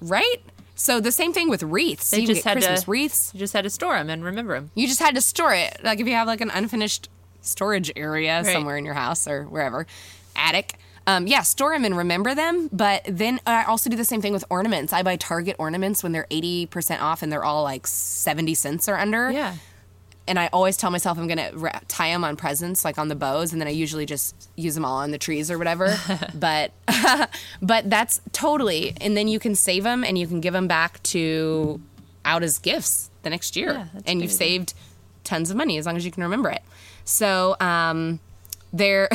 [0.01, 0.37] Right?
[0.77, 2.11] So the same thing with wreaths.
[2.12, 3.33] They you just had Christmas to wreaths.
[3.35, 4.71] You just had to store them and remember them.
[4.77, 5.77] You just had to store it.
[5.83, 7.09] Like if you have like an unfinished
[7.40, 8.53] storage area Right.
[8.53, 9.87] somewhere in your house or wherever,
[10.37, 10.75] attic.
[11.05, 12.68] Um, yeah, store them and remember them.
[12.73, 14.92] But then I also do the same thing with ornaments.
[14.92, 18.88] I buy Target ornaments when they're eighty percent off and they're all like seventy cents
[18.88, 19.33] or under.
[19.33, 19.57] Yeah.
[20.28, 23.14] And I always tell myself I'm gonna ra- tie them on presents, like on the
[23.16, 25.96] bows, and then I usually just use them all on the trees or whatever.
[26.35, 26.72] but
[27.62, 31.02] but that's totally, and then you can save them and you can give them back
[31.04, 31.80] to
[32.24, 34.37] out as gifts the next year, Yeah, and you've idea.
[34.38, 34.74] saved
[35.24, 36.62] tons of money as long as you can remember it.
[37.04, 38.20] So um,
[38.72, 39.08] there,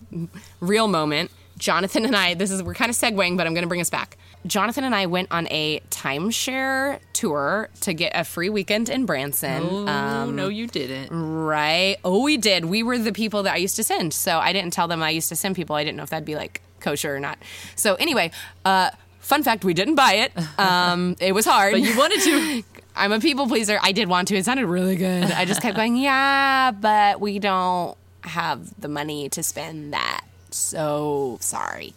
[0.60, 1.30] real moment.
[1.58, 3.90] Jonathan and I, this is, we're kind of segueing, but I'm going to bring us
[3.90, 4.16] back.
[4.46, 9.62] Jonathan and I went on a timeshare tour to get a free weekend in Branson.
[9.62, 11.10] Oh, no, you didn't.
[11.10, 11.96] Right.
[12.04, 12.64] Oh, we did.
[12.64, 14.14] We were the people that I used to send.
[14.14, 15.74] So I didn't tell them I used to send people.
[15.74, 17.38] I didn't know if that'd be like kosher or not.
[17.74, 18.30] So anyway,
[18.64, 20.32] uh, fun fact, we didn't buy it.
[20.58, 21.72] Um, it was hard.
[21.72, 22.62] But you wanted to.
[22.96, 23.78] I'm a people pleaser.
[23.80, 24.36] I did want to.
[24.36, 25.24] It sounded really good.
[25.24, 30.22] I just kept going, yeah, but we don't have the money to spend that.
[30.50, 31.94] So sorry.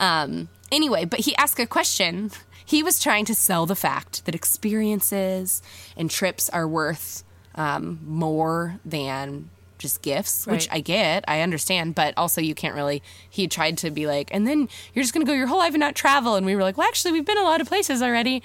[0.00, 2.30] Um, anyway, but he asked a question.
[2.64, 5.62] He was trying to sell the fact that experiences
[5.96, 7.22] and trips are worth
[7.54, 13.02] um, more than just gifts, which I get, I understand, but also you can't really.
[13.28, 15.80] He tried to be like, and then you're just gonna go your whole life and
[15.80, 16.36] not travel.
[16.36, 18.42] And we were like, well, actually, we've been a lot of places already,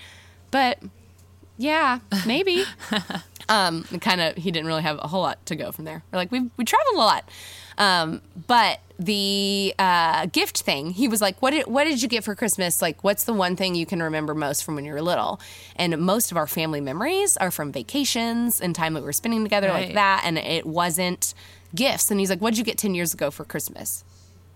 [0.52, 0.80] but
[1.58, 2.66] yeah, maybe.
[3.50, 6.04] um, kind of, he didn't really have a whole lot to go from there.
[6.12, 7.30] We're like, we we traveled a lot,
[7.78, 12.24] um, but the uh, gift thing, he was like, what did what did you get
[12.24, 12.82] for Christmas?
[12.82, 15.40] Like, what's the one thing you can remember most from when you were little?
[15.76, 19.44] And most of our family memories are from vacations and time that we were spending
[19.44, 21.34] together like that, and it wasn't
[21.74, 22.12] gifts.
[22.12, 24.04] And he's like, what'd you get ten years ago for Christmas?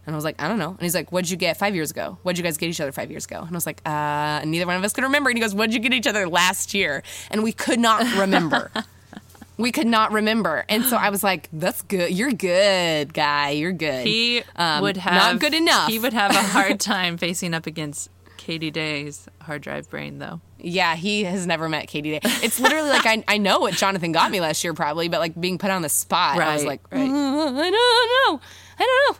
[0.05, 0.69] And I was like, I don't know.
[0.71, 2.17] And he's like, What'd you get five years ago?
[2.23, 3.39] What'd you guys get each other five years ago?
[3.39, 5.29] And I was like, uh, neither one of us could remember.
[5.29, 7.03] And he goes, What'd you get each other last year?
[7.31, 8.69] And we could not remember.
[9.57, 10.65] we could not remember.
[10.67, 12.11] And so I was like, That's good.
[12.13, 13.51] You're good, guy.
[13.51, 14.05] You're good.
[14.05, 15.89] He Um, would have not good enough.
[15.89, 20.41] He would have a hard time facing up against Katie Day's hard drive brain, though.
[20.59, 22.19] Yeah, he has never met Katie Day.
[22.23, 25.39] It's literally like I, I know what Jonathan got me last year, probably, but like
[25.39, 27.01] being put on the spot, I was like, right.
[27.01, 28.41] "Uh, I don't know,
[28.79, 29.17] I don't know.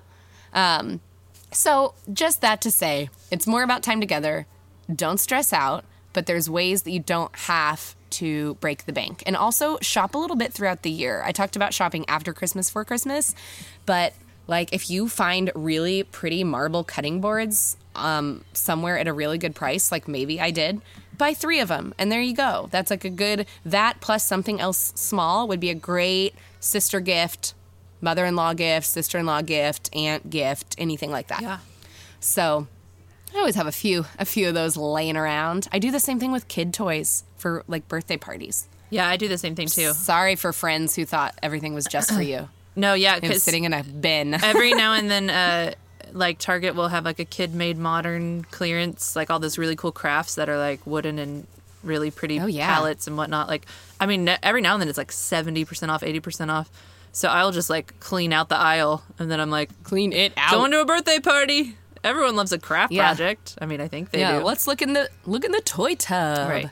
[0.54, 1.02] Um,
[1.52, 4.48] so just that to say, it's more about time together.
[4.94, 9.36] Don't stress out, but there's ways that you don't have to break the bank, and
[9.36, 11.24] also shop a little bit throughout the year.
[11.26, 13.34] I talked about shopping after Christmas for Christmas,
[13.88, 14.14] but
[14.46, 19.56] like if you find really pretty marble cutting boards um, somewhere at a really good
[19.56, 20.82] price, like maybe I did,
[21.18, 22.68] buy three of them, and there you go.
[22.72, 27.56] That's like a good that plus something else small would be a great sister gift,
[28.04, 31.42] mother-in-law gift, sister-in-law gift, aunt gift, anything like that.
[31.42, 31.58] Yeah.
[32.20, 32.68] So
[33.34, 35.68] I always have a few a few of those laying around.
[35.72, 38.68] I do the same thing with kid toys for like birthday parties.
[38.90, 39.94] Yeah, I do the same thing too.
[39.94, 42.50] Sorry for friends who thought everything was just for you.
[42.76, 44.34] No, yeah, because sitting in a bin.
[44.44, 45.74] every now and then, uh,
[46.12, 49.92] like Target will have like a kid made modern clearance, like all those really cool
[49.92, 51.46] crafts that are like wooden and
[51.84, 52.74] really pretty Oh, yeah.
[52.74, 53.48] palettes and whatnot.
[53.48, 53.68] Like,
[54.00, 56.72] I mean, every now and then it's like 70% off, 80% off.
[57.14, 60.52] So I'll just like clean out the aisle and then I'm like, Clean it out.
[60.52, 61.78] going to a birthday party.
[62.04, 63.08] Everyone loves a craft Yeah.
[63.08, 63.56] project.
[63.62, 64.44] I mean, I think they yeah, do.
[64.46, 66.50] let's look in the look in the toy tub.
[66.50, 66.70] Right.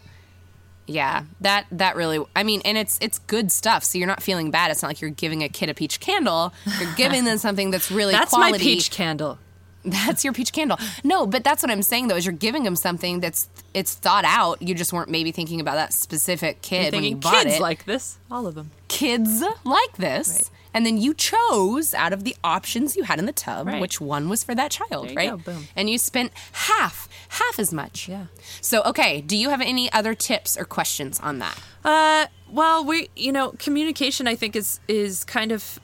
[0.88, 2.19] Yeah, that that really.
[2.36, 3.84] I mean, and it's it's good stuff.
[3.86, 4.71] So you're not feeling bad.
[4.71, 6.54] It's not like you're giving a kid a peach candle.
[6.82, 8.51] You're giving them something that's really That's quality.
[8.54, 9.38] my peach candle.
[9.84, 10.78] That's your peach candle.
[11.04, 12.15] No, but that's what I'm saying though.
[12.15, 14.62] Is you're giving them something that's it's thought out.
[14.62, 17.62] You just weren't maybe thinking about that specific kid when you bought kids it.
[17.62, 18.72] like this, all of them.
[18.88, 20.30] kids like this.
[20.34, 20.50] Right.
[20.74, 23.82] And then you chose out of the options you had in the tub Right.
[23.82, 25.32] which one was for that child, right?
[25.32, 25.67] go, boom.
[25.76, 28.08] And you spent half, half as much.
[28.08, 28.28] Yeah.
[28.62, 31.60] So, okay, do you have any other tips or questions on that?
[31.84, 35.78] Uh, well, we, you know, communication I think is is kind of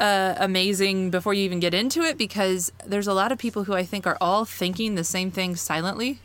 [0.00, 3.74] uh, amazing before you even get into it because there's a lot of people who
[3.74, 6.18] I think are all thinking the same thing silently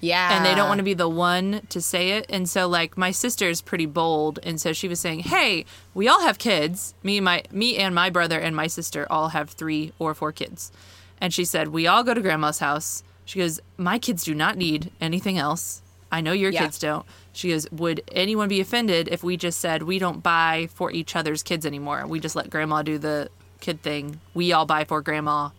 [0.00, 0.36] Yeah.
[0.36, 2.26] and they don't want to be the one to say it.
[2.28, 5.64] And so like my sister is pretty bold and so she was saying, "Hey,
[5.94, 6.94] we all have kids.
[7.02, 10.32] Me and my me and my brother and my sister all have 3 or 4
[10.32, 10.72] kids."
[11.20, 14.56] And she said, "We all go to grandma's house." She goes, "My kids do not
[14.56, 15.82] need anything else.
[16.10, 16.62] I know your Yeah.
[16.64, 20.68] kids don't." She goes, "Would anyone be offended if we just said we don't buy
[20.74, 22.06] for each other's kids anymore?
[22.06, 23.28] We just let grandma do the
[23.60, 24.20] kid thing.
[24.34, 25.50] We all buy for grandma."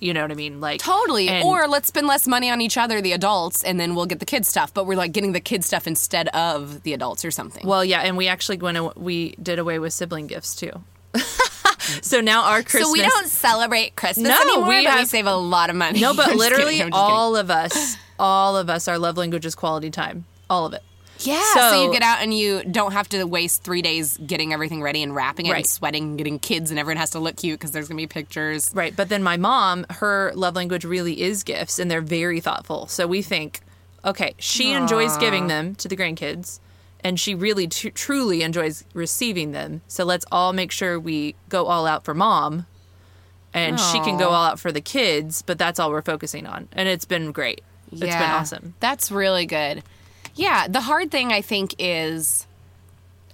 [0.00, 0.60] You know what I mean?
[0.60, 1.28] Like Totally.
[1.28, 4.18] and- or let's spend less money on each other, the adults, and then we'll get
[4.18, 4.74] the kid stuff.
[4.74, 7.66] But we're like getting the kid stuff instead of the adults or something.
[7.66, 8.76] Well, yeah, and we actually went.
[8.76, 10.72] aw- We did away with sibling gifts too.
[12.02, 12.82] so now our Christmas.
[12.88, 15.76] so we don't celebrate Christmas No, anymore, we but we have- save a lot of
[15.76, 16.00] money.
[16.00, 17.14] No, I'm but just literally kidding, I'm just kidding.
[17.16, 20.24] all of us, all of us, our love language is quality time.
[20.50, 20.82] All of it.
[21.26, 24.52] Yeah, so, So- you get out and you don't have to waste three days getting
[24.52, 27.36] everything ready and wrapping it and sweating and getting kids and everyone has to look
[27.36, 28.70] cute because there's gonna be pictures.
[28.74, 28.94] Right.
[28.94, 32.86] But then my mom, her love language really is gifts, and they're very thoughtful.
[32.88, 33.60] So we think,
[34.04, 36.60] okay, she enjoys giving them to the grandkids,
[37.02, 39.82] and she really tr- truly enjoys receiving them.
[39.88, 42.66] So let's all make sure we go all out for mom,
[43.52, 45.42] and she can go all out for the kids.
[45.42, 47.62] But that's all we're focusing on, and it's been great.
[47.92, 48.74] It's been awesome.
[48.80, 49.82] That's really good.
[50.34, 52.46] Yeah, the hard thing I think is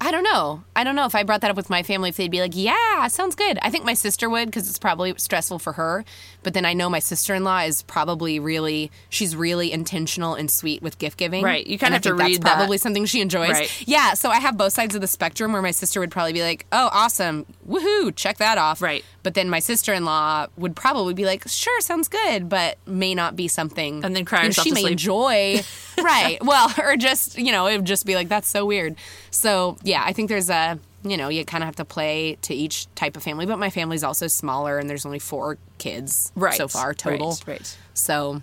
[0.03, 0.65] I don't know.
[0.75, 2.53] I don't know if I brought that up with my family if they'd be like,
[2.55, 6.07] "Yeah, sounds good." I think my sister would because it's probably stressful for her.
[6.42, 10.98] But then I know my sister-in-law is probably really she's really intentional and sweet with
[10.98, 11.44] gift giving.
[11.44, 11.66] Right.
[11.66, 12.55] You kinda have to that's read that.
[12.57, 13.50] probably something she enjoys.
[13.50, 13.88] Right.
[13.88, 14.14] Yeah.
[14.14, 16.66] So I have both sides of the spectrum where my sister would probably be like,
[16.72, 19.05] "Oh, awesome, woohoo, check that off." Right.
[19.22, 23.46] But then my sister-in-law would probably be like, "Sure, sounds good," but may not be
[23.48, 24.03] something.
[24.05, 24.92] And then cry you know, she to may sleep.
[24.92, 25.62] enjoy.
[26.03, 26.38] right.
[26.42, 28.96] Well, or just you know, it would just be like that's so weird.
[29.31, 32.55] So yeah, I think there's a you know you kind of have to play to
[32.55, 33.47] each type of family.
[33.47, 36.55] But my family's also smaller, and there's only four kids Right.
[36.55, 37.31] so far total.
[37.31, 37.79] Right, right.
[37.95, 38.43] So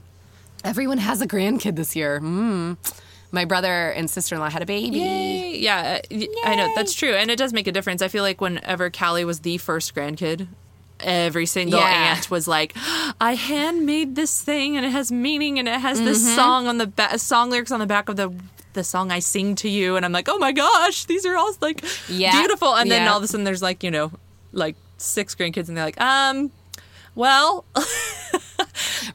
[0.63, 2.19] everyone has a grandkid this year.
[2.19, 2.77] Mm.
[3.31, 4.99] My brother and sister in law had a baby.
[4.99, 5.57] Yay.
[5.59, 8.01] Yeah, uh, y- I know that's true, and it does make a difference.
[8.01, 10.47] I feel like whenever Callie was the first grandkid,
[11.01, 12.13] every single Yeah.
[12.15, 12.73] aunt was like,
[13.19, 16.35] "I handmade this thing, and it has meaning, and it has this Mm-hmm.
[16.35, 18.31] song on the ba- song lyrics on the back of the."
[18.77, 21.51] The song I sing to you, and I'm like, oh my gosh, these are all
[21.61, 22.39] like Yeah.
[22.39, 22.75] beautiful.
[22.75, 23.11] And then Yeah.
[23.11, 24.11] all of a sudden, there's like, you know,
[24.53, 26.51] like six grandkids, and they're like, um,
[27.15, 27.65] well,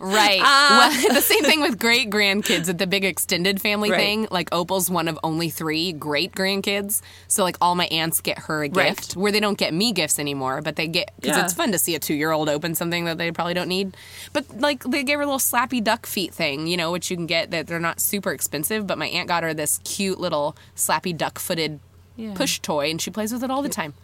[0.00, 0.40] Right.
[0.42, 0.90] Ah.
[1.04, 3.98] well, the same thing with great grandkids at the big extended family Right.
[3.98, 4.28] thing.
[4.30, 8.64] Like Opal's one of only three great grandkids, so like all my aunts get her
[8.64, 8.96] a Right.
[8.96, 9.16] gift.
[9.16, 11.44] Where they don't get me gifts anymore, but they get because Yeah.
[11.44, 13.96] it's fun to see a two year old open something that they probably don't need.
[14.32, 17.16] But like they gave her a little slappy duck feet thing, you know, which you
[17.16, 18.86] can get that they're not super expensive.
[18.86, 21.80] But my aunt got her this cute little slappy duck footed
[22.16, 22.34] Yeah.
[22.34, 23.94] push toy, and she plays with it all the time.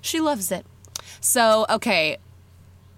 [0.00, 0.66] She loves it.
[1.20, 2.18] So okay,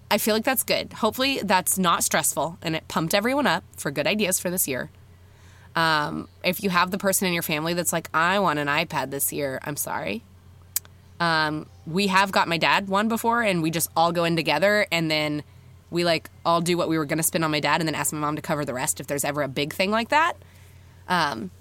[0.09, 0.93] I feel like that's good.
[0.93, 4.89] Hopefully, that's not stressful and it pumped everyone up for good ideas for this year.
[5.75, 9.11] Um, if you have the person in your family that's like, I want an iPad
[9.11, 10.23] this year, I'm sorry.
[11.19, 14.87] Um, we have got my dad one before, and we just all go in together,
[14.91, 15.43] and then
[15.89, 17.95] we like all do what we were going to spend on my dad, and then
[17.95, 20.33] ask my mom to cover the rest if there's ever a big thing like that.
[21.07, 21.51] Um,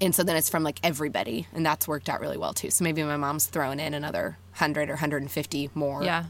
[0.00, 2.70] and so then it's from like everybody, and that's worked out really well too.
[2.70, 6.02] So maybe my mom's throwing in another hundred or hundred and fifty more.
[6.04, 6.24] Yeah,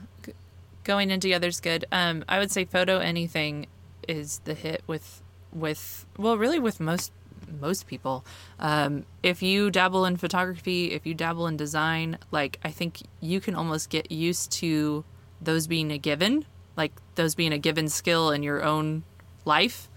[0.84, 1.84] going in together's good.
[1.92, 3.66] Um, I would say photo anything
[4.06, 7.12] is the hit with with well, really with most
[7.60, 8.24] most people.
[8.58, 13.40] Um, if you dabble in photography, if you dabble in design, like I think you
[13.40, 15.04] can almost get used to
[15.40, 16.44] those being a given,
[16.76, 19.04] like those being a given skill in your own
[19.44, 19.88] life,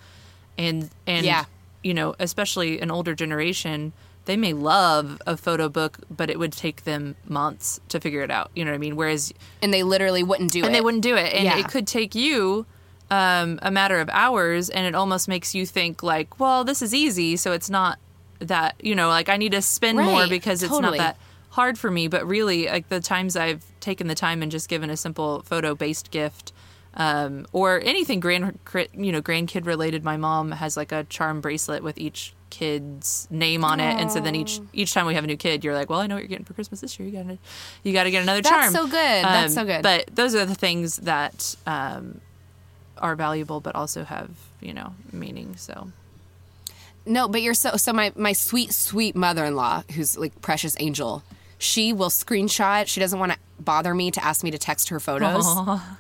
[0.58, 1.46] and and Yeah.
[1.84, 3.92] you know, especially an older generation,
[4.26, 8.30] they may love a photo book, but it would take them months to figure it
[8.32, 8.52] out.
[8.56, 8.96] You know what I mean?
[8.96, 10.66] Whereas, and they literally wouldn't do it.
[10.68, 11.58] and they wouldn't do it, and Yeah.
[11.60, 12.66] it could take you
[13.10, 16.94] um, a matter of hours, and it almost makes you think like, well, this is
[16.94, 18.00] easy, so it's not
[18.40, 21.18] that you know, like I need to spend more Right, because it's not that
[21.50, 22.08] hard for me.
[22.08, 25.76] But really, like the times I've taken the time and just given a simple photo
[25.76, 26.54] based gift.
[26.94, 28.60] Um, or anything grand,
[28.94, 30.04] you know, grandkid related.
[30.04, 34.20] My mom has like a charm bracelet with each kid's name on it, and so
[34.20, 36.22] then each each time we have a new kid, you're like, well, I know what
[36.22, 37.10] you're getting for Christmas this year.
[37.10, 37.38] You got to,
[37.82, 38.72] you got to get another That's charm.
[38.74, 39.24] so good.
[39.24, 39.82] That's so good.
[39.82, 42.22] But those are the things that um,
[43.00, 45.56] are valuable, but also have you know meaning.
[45.58, 45.90] So
[47.06, 51.24] No, but you're so so my my sweet sweet mother-in-law who's like precious angel.
[51.58, 52.88] She will screenshot.
[52.88, 55.46] She doesn't want to bother me to ask me to text her photos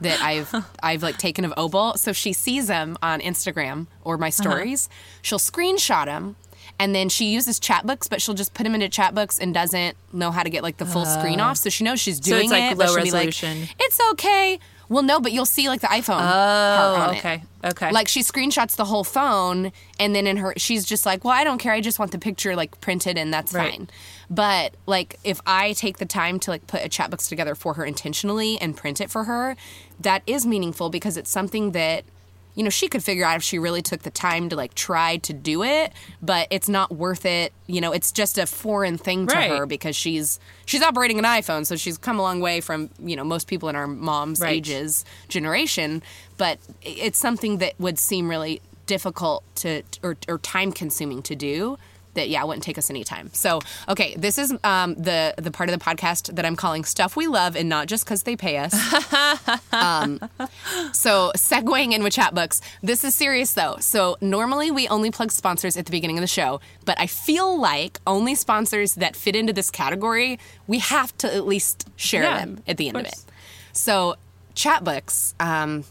[0.01, 1.97] that I've I've like taken of Opal.
[1.97, 4.31] So she sees them on Instagram or my Uh-huh.
[4.43, 4.89] stories.
[5.21, 6.35] She'll screenshot them.
[6.79, 10.31] And then she uses Chatbooks, but she'll just put them into Chatbooks and doesn't know
[10.31, 11.57] how to get like the full screen off.
[11.57, 12.23] So she knows she's Uh.
[12.23, 12.77] So doing it's, like, it.
[12.77, 13.67] low be like, resolution.
[13.79, 14.59] it's okay.
[14.89, 16.19] Well, no, but you'll see like the iPhone.
[16.21, 17.19] Oh, on it.
[17.19, 17.91] okay, okay.
[17.91, 21.45] Like she screenshots the whole phone, and then in her, she's just like, "Well, I
[21.45, 21.71] don't care.
[21.71, 23.71] I just want the picture like printed, and that's Right.
[23.71, 23.89] fine."
[24.31, 27.73] But like, if I take the time to like put a chat box together for
[27.75, 29.57] her intentionally and print it for her,
[29.99, 32.05] that is meaningful because it's something that.
[32.53, 35.15] You know, she could figure out if she really took the time to like try
[35.17, 37.53] to do it, but it's not worth it.
[37.65, 39.49] You know, it's just a foreign thing to Right.
[39.51, 43.15] her because she's she's operating an iPhone, so she's come a long way from you
[43.15, 44.57] know most people in our mom's Right.
[44.57, 46.03] ages generation,
[46.37, 51.77] but it's something that would seem really difficult to or, or time consuming to do
[52.13, 53.29] that yeah it wouldn't take us any time.
[53.33, 57.15] So okay this is um, the the part of the podcast that i'm calling stuff
[57.15, 58.73] we love and not just because they pay us.
[59.73, 60.19] Um,
[60.91, 63.77] so segueing in with Chatbooks this is serious though.
[63.79, 67.59] So normally we only plug sponsors at the beginning of the show but i feel
[67.59, 72.39] like only sponsors that fit into this category we have to at least share Yeah,
[72.39, 73.13] them at the end of, course.
[73.25, 73.31] it
[73.73, 74.15] so
[74.55, 75.83] chatbooks um,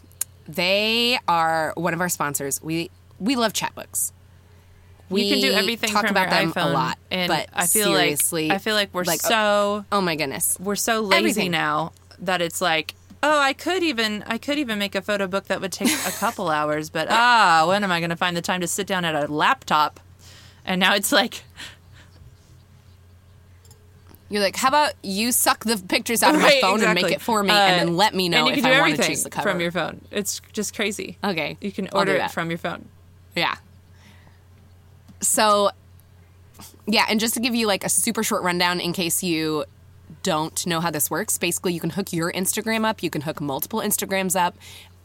[0.47, 2.61] they are one of our sponsors.
[2.61, 4.11] We we love chatbooks
[5.11, 7.47] we you can do everything talk from about your them iPhone a lot and but
[7.53, 11.01] I feel seriously like I feel like we're like, so oh my goodness we're so
[11.01, 11.51] lazy everything.
[11.51, 15.45] now that it's like oh i could even i could even make a photo book
[15.45, 18.41] that would take a couple hours but ah when am i going to find the
[18.41, 19.99] time to sit down at a laptop
[20.65, 21.43] and now it's like
[24.29, 27.11] You're like, how about you suck the pictures out of my Right, phone and make
[27.11, 29.29] it for me, Uh, and then let me know if I want to choose the
[29.29, 29.99] cover from your phone.
[30.09, 31.17] It's just crazy.
[31.21, 32.87] Okay, You can order it from your phone.
[33.35, 33.55] Yeah.
[35.21, 35.71] So,
[36.87, 39.65] yeah, and just to give you like a super short rundown in case you
[40.23, 43.39] don't know how this works, basically you can hook your Instagram up, you can hook
[43.39, 44.55] multiple Instagrams up,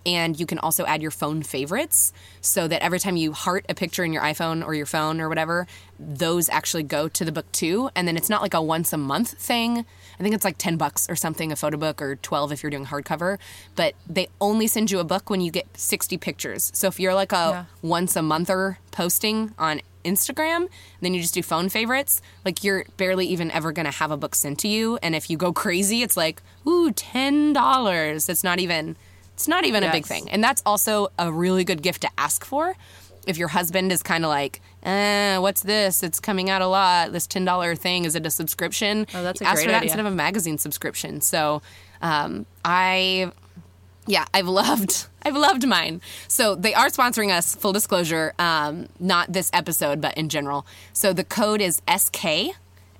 [0.04, 3.74] and you can also add your phone favorites so that every time you heart a
[3.74, 5.66] picture in your iPhone or your phone or whatever,
[5.98, 7.90] those actually go to the book too.
[7.96, 9.84] And then it's not like a once a month thing.
[10.18, 12.70] I think it's like 10 bucks or something, a photo book, or 12 if you're
[12.70, 13.38] doing hardcover.
[13.74, 16.70] But they only send you a book when you get 60 pictures.
[16.72, 17.64] So if you're like a Yeah.
[17.82, 20.68] once a monther posting on Instagram,
[21.00, 24.34] then you just do phone favorites, like you're barely even ever gonna have a book
[24.34, 24.98] sent to you.
[25.02, 28.28] And if you go crazy, it's like, ooh, ten dollars.
[28.28, 28.96] It's not even
[29.34, 30.30] it's not even a big thing.
[30.30, 32.74] And that's also a really good gift to ask for.
[33.26, 36.02] If your husband is kind of like, eh, what's this?
[36.02, 37.12] It's coming out a lot.
[37.12, 39.06] This ten dollar thing is it a subscription?
[39.12, 39.88] Oh, that's a ask for that idea.
[39.88, 41.20] instead of a magazine subscription.
[41.20, 41.60] So,
[42.00, 43.32] um, I
[44.06, 46.00] yeah, I've loved I've loved mine.
[46.28, 47.54] So they are sponsoring us.
[47.56, 50.64] Full disclosure, um, not this episode, but in general.
[50.92, 52.24] So the code is SK,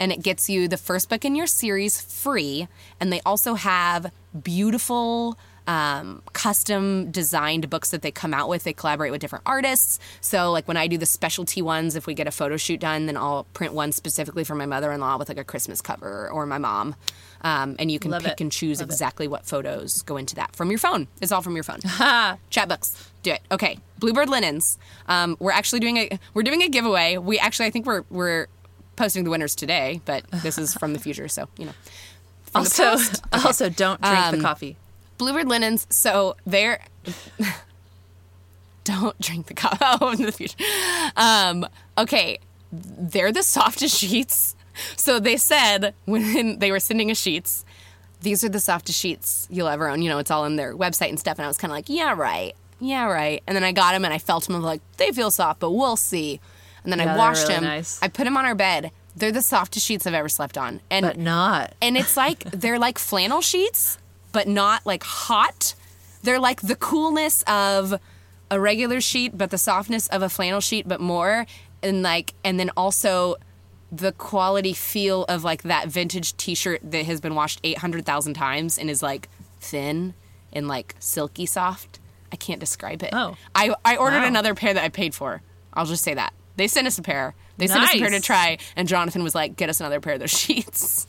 [0.00, 2.66] and it gets you the first book in your series free.
[3.00, 4.10] And they also have
[4.42, 5.38] beautiful.
[5.66, 8.62] Um, custom designed books that they come out with.
[8.62, 9.98] They collaborate with different artists.
[10.20, 13.06] So, like when I do the specialty ones, if we get a photo shoot done,
[13.06, 16.28] then I'll print one specifically for my mother in law with like a Christmas cover
[16.30, 16.94] or my mom.
[17.42, 18.40] Um, and you can Love pick it.
[18.40, 21.06] and choose exactly what photos go into that from your phone.
[21.20, 21.80] It's all from your phone.
[22.50, 23.40] Chatbooks, do it.
[23.50, 24.78] Okay, Bluebird linens.
[25.08, 27.18] Um, we're actually doing a we're doing a giveaway.
[27.18, 28.46] We actually I think we're we're
[28.96, 31.72] posting the winners today, but this is from the future, so you know.
[32.52, 32.96] From Also,
[33.32, 34.76] also don't drink Um, the coffee.
[35.18, 35.86] Bluebird linens.
[35.90, 36.80] So they're
[38.84, 39.76] don't drink the coffee.
[40.00, 40.56] Oh, in the future.
[41.16, 41.66] Um,
[41.98, 42.38] okay,
[42.72, 44.54] they're the softest sheets.
[44.96, 47.64] So they said when they were sending us sheets,
[48.20, 50.02] these are the softest sheets you'll ever own.
[50.02, 51.38] You know, it's all in their website and stuff.
[51.38, 53.42] And I was kind of like, yeah, right, yeah, right.
[53.46, 54.56] And then I got them and I felt them.
[54.56, 56.40] I was like, they feel soft, but we'll see.
[56.84, 57.64] And then Yeah, I washed really them.
[57.64, 57.98] nice.
[58.02, 58.90] I put them on our bed.
[59.16, 60.80] They're the softest sheets I've ever slept on.
[60.90, 61.74] And But not.
[61.80, 63.96] and it's like they're like flannel sheets,
[64.36, 65.74] but not like hot.
[66.22, 67.98] They're like the coolness of
[68.50, 71.46] a regular sheet, but the softness of a flannel sheet, but more.
[71.82, 73.36] And like, and then also
[73.90, 78.34] the quality feel of like that vintage T-shirt that has been washed eight hundred thousand
[78.34, 79.28] times and is like
[79.60, 80.12] thin
[80.52, 81.98] and like silky soft.
[82.30, 83.10] I can't describe it.
[83.14, 83.36] Oh.
[83.54, 84.26] I I ordered Wow.
[84.26, 85.40] another pair that I paid for.
[85.72, 87.34] I'll just say that they sent us a pair.
[87.58, 90.14] They sent us a pair to try, and Jonathan was like, "Get us another pair
[90.14, 91.06] of those sheets."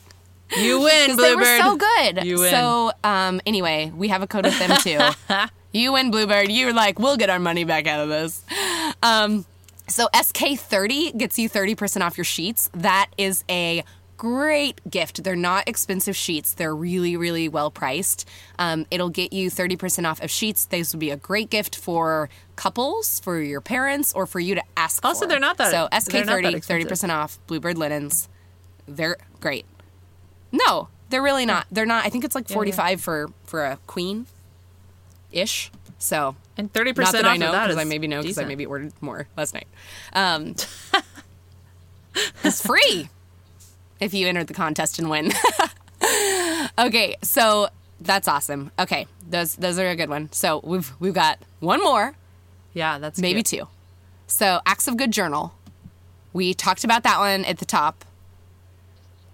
[0.56, 1.38] You win, 'Cause they Bluebird.
[1.40, 2.24] were so good.
[2.26, 2.52] You win.
[2.52, 5.00] So um, anyway, we have a code with them too.
[5.78, 6.52] you win, Bluebird.
[6.52, 8.44] You're like, we'll get our money back out of this.
[9.04, 9.46] Um,
[9.88, 12.70] so SK30 gets you 30% off your sheets.
[12.74, 13.84] That is a
[14.18, 15.24] great gift.
[15.24, 16.54] They're not expensive sheets.
[16.56, 18.28] They're really, really well priced.
[18.58, 20.66] Um, it'll get you 30% off of sheets.
[20.66, 24.64] These would be a great gift for couples, for your parents, or for you to
[24.76, 25.28] ask Also, for.
[25.28, 28.28] they're not that- So they're not that SK30, 30% off Bluebird linens.
[28.88, 29.66] They're great.
[30.52, 31.68] No, they're really not.
[31.72, 32.06] They're not.
[32.06, 34.26] I think it's like 45 for for a queen
[35.32, 35.72] ish.
[36.00, 38.46] So, And 30% not that off I know that because I maybe know because I
[38.46, 39.68] maybe ordered more last night.
[40.14, 40.54] Um,
[42.44, 43.10] it's free
[44.00, 45.32] if you enter the contest and win.
[46.80, 47.70] okay, so
[48.00, 48.72] that's awesome.
[48.78, 50.32] Okay, those those are a good one.
[50.32, 52.14] So we've we've got one more,
[52.74, 53.64] Yeah, that's maybe cute.
[53.64, 53.68] two.
[54.28, 55.54] So Acts of Good Journal.
[56.34, 58.06] We talked about that one at the top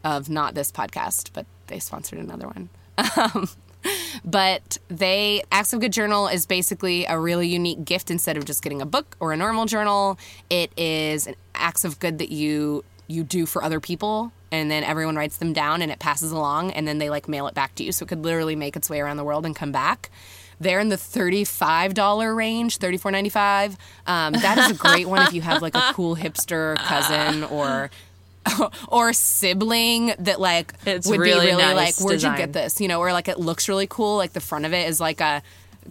[0.04, 2.70] of not this podcast, but they sponsored another one.
[3.18, 3.50] Um,
[4.26, 8.62] but they Acts of Good Journal is basically a really unique gift instead of just
[8.62, 10.18] getting a book or a normal journal.
[10.50, 14.84] It is an acts of good that you you do for other people and then
[14.84, 17.76] everyone writes them down and it passes along and then they like mail it back
[17.76, 17.92] to you.
[17.92, 20.10] So it could literally make its way around the world and come back.
[20.60, 23.76] They're in the thirty-five dollar range, thirty-four ninety-five.
[24.08, 27.90] Um, that is a great one if you have like a cool hipster cousin or
[28.88, 32.82] or sibling that like It's would really be really nice like, where'd you get this?
[32.82, 34.18] You know, or like it looks really cool.
[34.18, 35.42] Like the front of it is like a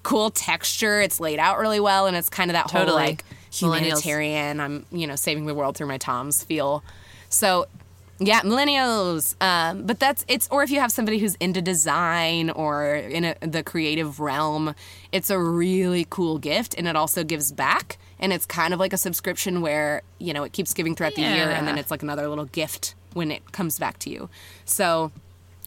[0.02, 1.00] cool texture.
[1.00, 4.60] It's laid out really well, and it's kind of that whole like humanitarian.
[4.60, 6.82] I'm you know saving the world through my Toms feel.
[7.28, 7.66] So
[8.18, 9.34] yeah, millennials.
[9.42, 13.34] Um, but that's it's or if you have somebody who's into design or in a,
[13.40, 14.74] the creative realm,
[15.10, 17.98] it's a really cool gift, and it also gives back.
[18.22, 21.22] And it's kind of like a subscription where you know it keeps giving throughout the
[21.22, 24.30] year, and then it's like another little gift when it comes back to you.
[24.64, 25.12] So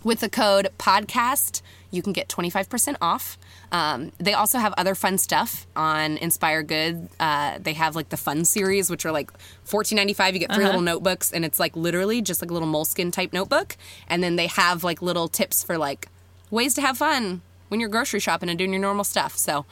[0.03, 3.37] With the code podcast, you can get 25% off.
[3.71, 7.09] Um, they also have other fun stuff on Inspire Good.
[7.19, 9.31] Uh, they have like the fun series, which are like
[9.67, 10.33] $14.95.
[10.33, 13.33] You get 3 little notebooks, and it's like literally just like a little Moleskine type
[13.33, 13.77] notebook.
[14.07, 16.07] And then they have like little tips for like
[16.51, 19.35] ways to have fun when you're grocery shopping and doing your normal stuff.
[19.37, 19.65] So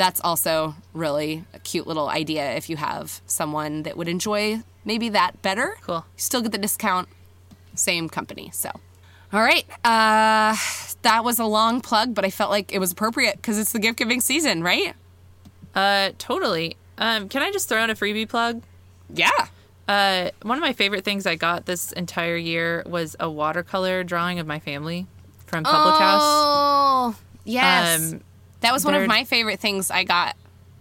[0.00, 5.10] that's also really a cute little idea if you have someone that would enjoy maybe
[5.10, 5.76] that better.
[5.82, 6.06] Cool.
[6.16, 7.06] You still get the discount,
[7.74, 8.50] same company.
[8.54, 8.70] So,
[9.30, 9.66] all right.
[9.84, 10.56] Uh,
[11.02, 13.78] that was a long plug, but I felt like it was appropriate because it's the
[13.78, 14.94] gift giving season, right?
[15.74, 16.78] Uh, totally.
[16.96, 18.62] Um, can I just throw in a freebie plug?
[19.12, 19.28] Yeah.
[19.86, 24.38] Uh, one of my favorite things I got this entire year was a watercolor drawing
[24.38, 25.06] of my family
[25.44, 26.22] from Public House.
[26.24, 28.14] Oh, yes.
[28.14, 28.22] Um,
[28.60, 30.36] that was one of my favorite things I got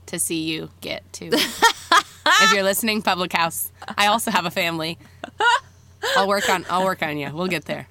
[0.08, 1.30] to see you get too.
[1.34, 4.98] if you're listening, Public House, I also have a family.
[6.16, 6.66] I'll work on.
[6.70, 7.30] I'll work on you.
[7.34, 7.88] We'll get there.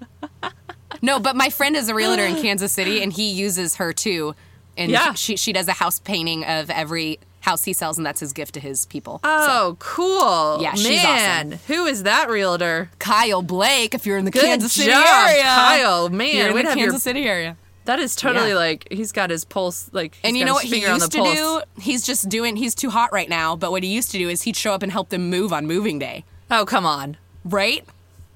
[1.02, 4.34] No, but my friend is a realtor in Kansas City, and he uses her too.
[4.76, 5.12] And Yeah.
[5.14, 8.54] she she does a house painting of every house he sells, and that's his gift
[8.54, 9.20] to his people.
[9.22, 10.60] Oh, cool.
[10.62, 12.90] Yeah, she's Man, who is that realtor?
[12.98, 16.08] Kyle Blake, if you're in the Good Kansas City job, area, Kyle.
[16.08, 17.56] Man, you're in the have your- Kansas City area.
[17.88, 18.54] That is totally Yeah.
[18.56, 21.34] like he's got his pulse like And you know what he used to pulse.
[21.34, 21.60] do?
[21.80, 22.54] He's just doing.
[22.56, 23.56] He's too hot right now.
[23.56, 25.66] But what he used to do is he'd show up and help them move on
[25.66, 26.24] moving day.
[26.50, 27.16] Oh, come on.
[27.46, 27.82] Right?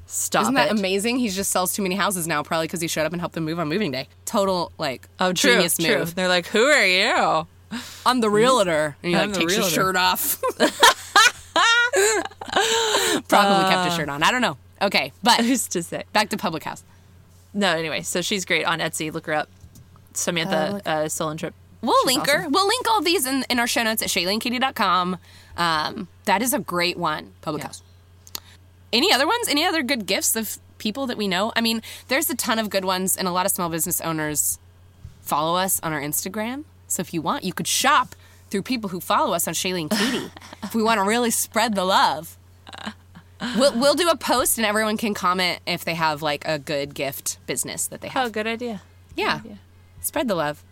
[0.07, 0.79] Stop Isn't that it.
[0.79, 1.19] amazing?
[1.19, 3.45] He just sells too many houses now, probably because he showed up and helped them
[3.45, 4.09] move on moving day.
[4.25, 5.99] Total like Oh, true, genius true.
[5.99, 6.15] move.
[6.15, 7.47] They're like, "Who are you?"
[8.07, 8.97] I'm the realtor.
[9.03, 10.41] And he I'm like takes his shirt off.
[13.29, 13.97] probably kept his uh.
[13.97, 14.23] shirt on.
[14.23, 14.57] I don't know.
[14.81, 16.05] Okay, but Who's to say?
[16.13, 16.83] back to Public House.
[17.55, 19.13] No, anyway, so she's great on Etsy.
[19.13, 19.49] Look her up.
[20.15, 21.55] Samantha uh, Stolen Trip.
[21.81, 22.49] We'll She's link her.
[22.49, 25.19] We'll link all these in, in our show notes at shayleeandkatie.com.
[25.57, 27.69] Um, that is a great one, Public Yeah.
[27.69, 27.83] House.
[28.93, 29.49] Any other ones?
[29.49, 31.53] Any other good gifts of people that we know?
[31.57, 34.59] I mean, there's a ton of good ones, and a lot of small business owners
[35.23, 36.65] follow us on our Instagram.
[36.89, 38.15] So if you want, you could shop
[38.51, 40.31] through people who follow us on Shaylee and Katie.
[40.63, 42.37] if we want to really spread the love.
[43.57, 46.95] We'll, we'll do a post and everyone can comment if they have like a good
[46.95, 48.27] gift business that they have.
[48.27, 48.83] Oh, good idea.
[49.17, 49.37] yeah.
[49.37, 49.59] idea.
[50.01, 50.63] Spread the love.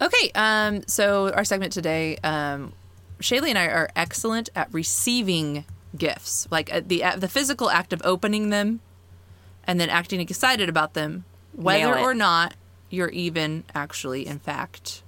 [0.00, 2.72] Okay, um, so our segment today, um,
[3.20, 5.64] Shaylee and I are excellent at receiving
[5.96, 8.80] gifts, like uh, the uh, the physical act of opening them,
[9.64, 12.54] and then acting excited about them, whether or not
[12.90, 15.02] you're even actually, in fact,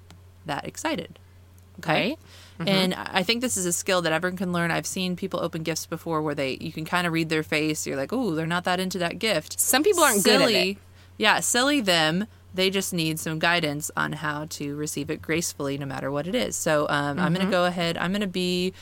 [0.46, 1.18] that excited.
[1.78, 2.10] Okay.
[2.10, 2.18] Right.
[2.68, 4.70] And I think this is a skill that everyone can learn.
[4.70, 7.86] I've seen people open gifts before where they you can kind of read their face.
[7.86, 9.58] You're like, oh, they're not that into that gift.
[9.58, 10.78] Some people aren't good at silly, it.
[11.16, 12.26] Yeah, silly them.
[12.52, 16.34] They just need some guidance on how to receive it gracefully, no matter what it
[16.34, 16.56] is.
[16.56, 17.34] So um, I'm Mm-hmm.
[17.34, 17.96] going to go ahead.
[17.96, 18.72] I'm going to be.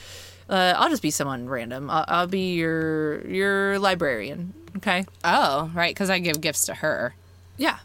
[0.49, 1.89] Uh, I'll just be someone random.
[1.91, 4.53] I'll, I'll be your your librarian.
[4.77, 5.05] Okay.
[5.23, 7.13] Oh, right, because I give gifts to her.
[7.57, 7.77] Yeah.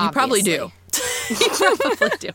[0.00, 0.70] You probably do.
[1.40, 2.30] You probably do.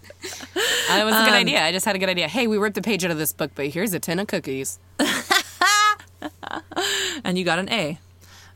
[0.88, 1.62] That was a Um, good idea.
[1.64, 2.28] I just had a good idea.
[2.28, 4.80] Hey, we ripped a page out of this book, but here's a tin of cookies.
[7.24, 8.00] and you got an A.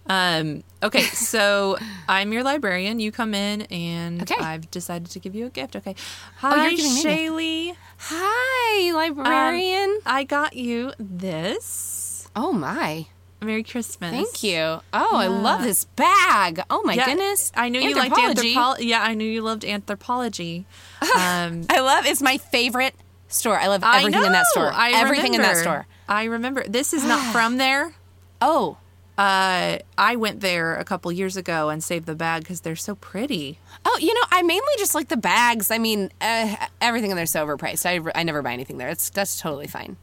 [0.07, 1.77] Um, okay, so
[2.09, 2.99] I'm your librarian.
[2.99, 4.35] You come in, and Okay.
[4.43, 5.75] I've decided to give you a gift.
[5.75, 5.95] Okay.
[6.37, 7.75] Hi, giving me a Shaylee.
[7.99, 9.99] Hi, Um, librarian.
[10.05, 12.27] I got you this.
[12.35, 13.07] oh my.
[13.43, 14.11] Merry Christmas.
[14.11, 14.59] Thank you.
[14.93, 16.61] Oh, I love this bag.
[16.69, 17.51] Oh my Yeah, goodness.
[17.55, 18.87] I knew you liked Anthropologie.
[18.87, 20.65] Yeah, I knew you loved Anthropologie.
[21.15, 22.93] Um, I love it's my favorite
[23.27, 23.57] store.
[23.59, 24.71] I love I everything in that store.
[24.71, 25.61] I everything in that remember.
[25.63, 25.87] store.
[26.07, 26.63] I remember.
[26.67, 27.95] This is not from there.
[28.39, 28.77] Oh.
[29.17, 32.95] Uh, I went there a couple years ago and saved the bag because they're so
[32.95, 33.59] pretty.
[33.85, 35.69] Oh, you know, I mainly just like the bags.
[35.71, 37.85] I mean, uh, everything in there's so overpriced.
[37.85, 38.89] I, I never buy anything there.
[38.89, 39.97] It's that's totally fine.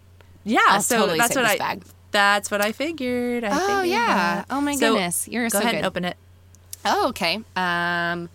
[0.44, 1.58] Yeah, I'll so totally that's what this I.
[1.58, 1.84] bag.
[2.10, 3.44] That's what I figured.
[3.44, 4.06] I Oh, figured yeah.
[4.36, 4.46] that.
[4.50, 5.28] Oh, my So, goodness.
[5.28, 5.76] You're go so ahead good.
[5.78, 6.16] and open it.
[6.84, 7.40] Oh, okay.
[7.56, 8.28] Um.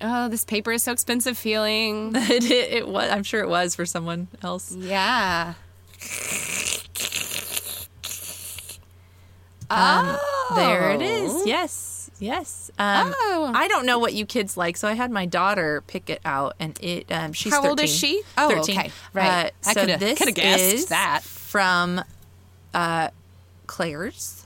[0.00, 2.12] Oh, this paper is so expensive feeling.
[2.14, 3.10] it, it, it was.
[3.10, 4.72] I'm sure it was for someone else.
[4.72, 5.54] Yeah.
[9.70, 10.16] Um,
[10.54, 11.42] There it Oh.
[11.46, 12.70] Yes, yes.
[12.78, 13.50] Um, Oh.
[13.54, 16.54] I don't know what you kids like, so I had my daughter pick it out,
[16.60, 17.10] and it.
[17.10, 18.22] Um, she's How old is she?
[18.36, 18.78] Oh, 13.
[18.78, 18.90] okay.
[19.14, 19.46] Right.
[19.46, 21.22] Uh, I so this coulda guessed is that.
[21.54, 22.02] From
[22.74, 23.08] uh,
[23.68, 24.44] Claire's,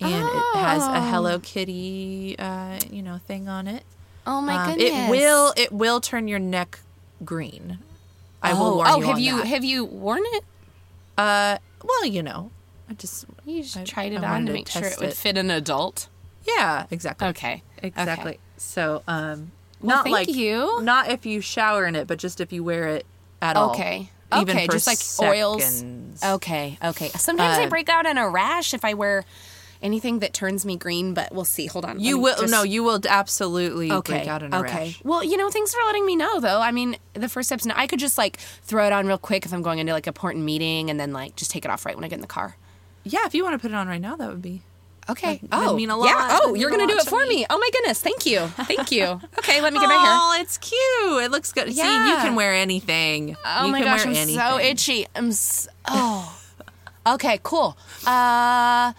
[0.00, 3.82] and it has a Hello Kitty, uh, you know, thing on it.
[4.28, 5.08] Oh my Um, goodness.
[5.08, 5.52] It will.
[5.56, 6.78] It will turn your neck
[7.24, 7.80] green.
[8.44, 9.46] I will Oh, warn oh, you have on you that.
[9.48, 10.44] have you worn it?
[11.18, 12.52] Uh, well, you know,
[12.88, 14.98] I just You just I- tried it I on wanted to to make sure test
[14.98, 15.16] it would it.
[15.16, 16.06] fit an adult.
[16.46, 17.26] yeah, exactly.
[17.26, 17.64] Okay.
[17.82, 18.38] Exactly.
[18.56, 19.50] So, um,
[19.80, 20.80] Well, not thank like you.
[20.80, 23.04] not if you shower in it, but just if you wear it
[23.42, 23.70] at all.
[23.72, 24.10] Okay.
[24.32, 24.98] Okay, just like
[25.30, 25.84] oils.
[26.24, 27.08] Okay, okay.
[27.10, 29.24] Sometimes I Uh, break out in a rash if I wear
[29.82, 31.64] anything that turns me green, but we'll see.
[31.66, 31.98] Hold on.
[31.98, 34.12] You will just- no, you will absolutely Okay.
[34.18, 34.72] break out in a okay.
[34.88, 35.00] rash.
[35.04, 36.60] Well, you know, thanks for letting me know, though.
[36.60, 39.54] I mean, the first step's I could just like throw it on real quick if
[39.54, 41.94] I'm going into like a important meeting, and then like just take it off right
[41.96, 42.56] when I get in the car.
[43.04, 44.62] Yeah, if you want to put it on right now, that would be.
[45.08, 45.40] Okay.
[45.42, 46.38] That'd oh, mean a Yeah.
[46.42, 47.36] Oh, you're gonna do it for me.
[47.36, 47.46] me.
[47.50, 48.00] Oh my goodness.
[48.00, 48.40] Thank you.
[48.46, 49.20] Thank you.
[49.40, 50.02] Okay, let me get my hair.
[50.04, 51.24] Oh, it's cute.
[51.24, 51.72] It looks good.
[51.72, 51.84] Yeah.
[51.84, 53.36] See, you can wear anything.
[53.44, 54.36] Oh you my gosh, I'm anything.
[54.36, 55.06] so itchy.
[55.16, 55.70] I'm so.
[55.86, 56.40] Oh.
[57.06, 57.40] Okay.
[57.42, 57.76] Cool.
[58.06, 58.92] Uh.
[58.92, 58.94] Yeah.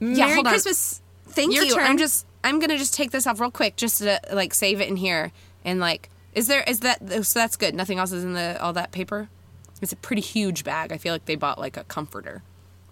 [0.00, 0.52] Merry hold on.
[0.52, 1.02] Christmas.
[1.28, 1.74] Thank Your you.
[1.74, 1.84] turn.
[1.84, 2.26] I'm just.
[2.42, 5.30] I'm gonna just take this off real quick, just to like save it in here,
[5.64, 7.74] and like, is there is that so that's good.
[7.74, 9.28] Nothing else is in the all that paper.
[9.80, 10.92] It's a pretty huge bag.
[10.92, 12.42] I feel like they bought like a comforter.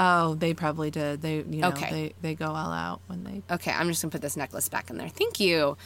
[0.02, 1.20] Oh, they probably did.
[1.20, 1.90] They, you know, Okay.
[1.90, 3.42] they they go all out when they.
[3.54, 5.08] Okay, I'm just gonna put this necklace back in there.
[5.10, 5.76] Thank you.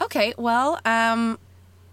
[0.00, 0.32] Okay.
[0.38, 1.38] Well, um,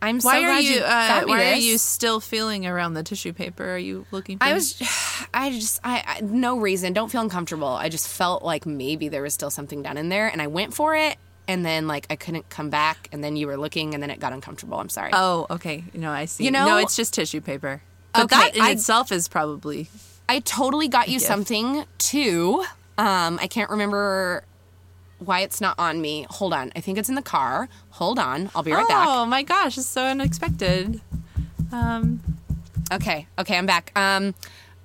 [0.03, 0.71] I'm so Why are glad you?
[0.75, 3.63] you uh, why are you still feeling around the tissue paper?
[3.73, 4.38] Are you looking?
[4.38, 4.79] For I was,
[5.34, 6.93] I just, I, I no reason.
[6.93, 7.67] Don't feel uncomfortable.
[7.67, 10.73] I just felt like maybe there was still something down in there, and I went
[10.75, 11.17] for it,
[11.47, 14.19] and then like I couldn't come back, and then you were looking, and then it
[14.19, 14.79] got uncomfortable.
[14.79, 15.11] I'm sorry.
[15.13, 15.84] Oh, okay.
[15.93, 16.45] No, I see.
[16.45, 17.82] You know- no, it's just tissue paper.
[18.13, 19.88] But Okay, that in I- itself is probably.
[20.32, 21.25] I totally got you gift.
[21.27, 22.63] something too.
[22.97, 24.45] Um, I can't remember
[25.19, 26.25] why it's not on me.
[26.29, 26.71] Hold on.
[26.73, 27.67] I think it's in the car.
[27.89, 28.49] Hold on.
[28.55, 29.07] I'll be right back.
[29.09, 31.01] Oh my gosh, it's so unexpected.
[31.71, 32.21] Um,
[32.91, 33.27] Okay.
[33.39, 33.91] Okay, I'm back.
[33.95, 34.34] Um,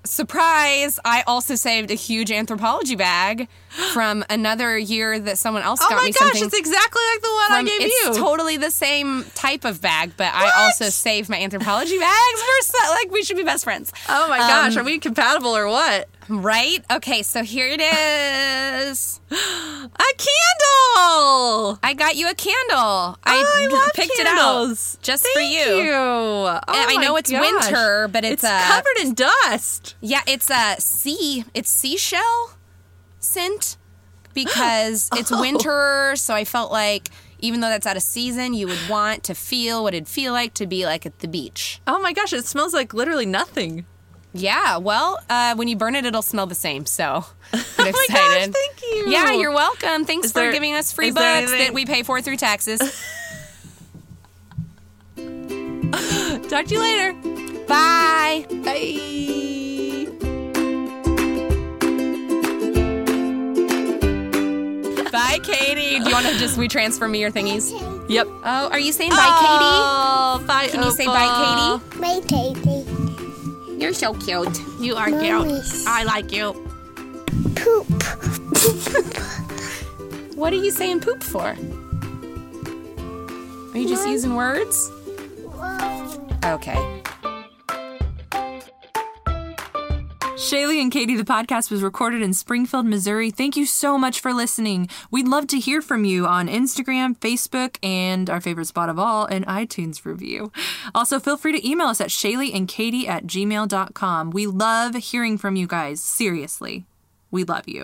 [0.05, 0.99] surprise!
[1.05, 3.49] I also saved a huge Anthropologie bag
[3.93, 6.45] from another year that someone else oh got my me gosh, something.
[6.45, 8.23] it's exactly like the one I gave it's you.
[8.25, 12.41] totally the same type of bag, but I also saved my Anthropologie bags.
[12.41, 13.93] We're so, like we should be best friends.
[14.09, 16.09] oh my gosh, Um, are we compatible or what?
[16.29, 16.85] Right?
[16.91, 19.21] Okay, so here it is.
[19.31, 21.79] A candle.
[21.83, 22.77] I got you a candle.
[22.77, 24.95] Oh, I picked candles.
[24.95, 25.83] it out just Thank for you.
[25.85, 25.93] you.
[25.93, 27.41] Oh I know it's gosh.
[27.41, 29.95] winter, but it's, it's uh, covered in dust.
[30.01, 31.45] Yeah, it's a sea.
[31.55, 32.51] It's seashell
[33.27, 33.77] scent
[34.35, 36.15] because it's winter.
[36.17, 37.09] So I felt like
[37.41, 40.55] even though that's out of season, you would want to feel what it'd feel like
[40.55, 41.81] to be like at the beach.
[41.87, 43.85] Oh my gosh, it smells like literally nothing.
[44.33, 46.85] Yeah, well, uh, when you burn it, it'll smell the same.
[46.87, 47.05] So
[47.53, 48.53] I'm Oh my excited.
[48.53, 49.11] gosh, thank you.
[49.11, 50.05] Yeah, you're welcome.
[50.05, 52.81] Thanks Is for there- giving us free books that we pay for through taxes.
[55.17, 57.13] Talk to you later.
[57.67, 58.47] Bye.
[58.65, 59.63] Bye.
[65.17, 65.99] Bye, Katie.
[65.99, 67.73] Do you want to just we transfer me your thingies?
[68.11, 68.27] Yep.
[68.29, 69.65] Oh, are you saying oh, bye, Katie?
[69.81, 70.69] Oh, bye.
[70.69, 71.99] Can you say bye, Katie?
[71.99, 72.21] Bye.
[72.29, 72.85] Katie?
[73.81, 74.61] You're so cute.
[74.79, 76.53] You are Mommy's I like you.
[77.55, 77.87] poop.
[80.37, 81.57] What are you saying poop for?
[83.73, 84.91] Are you just using words?
[86.45, 87.03] Okay.
[90.37, 93.31] Shaylee and Katie, the podcast was recorded in Springfield, Missouri.
[93.31, 94.87] Thank you so much for listening.
[95.11, 99.25] We'd love to hear from you on Instagram, Facebook, and our favorite spot of all,
[99.25, 100.53] an iTunes review.
[100.95, 104.31] Also, feel free to email us at shayleeandkatie at gmail.com.
[104.31, 106.03] We love hearing from you guys.
[106.03, 106.85] Seriously,
[107.31, 107.83] we love you.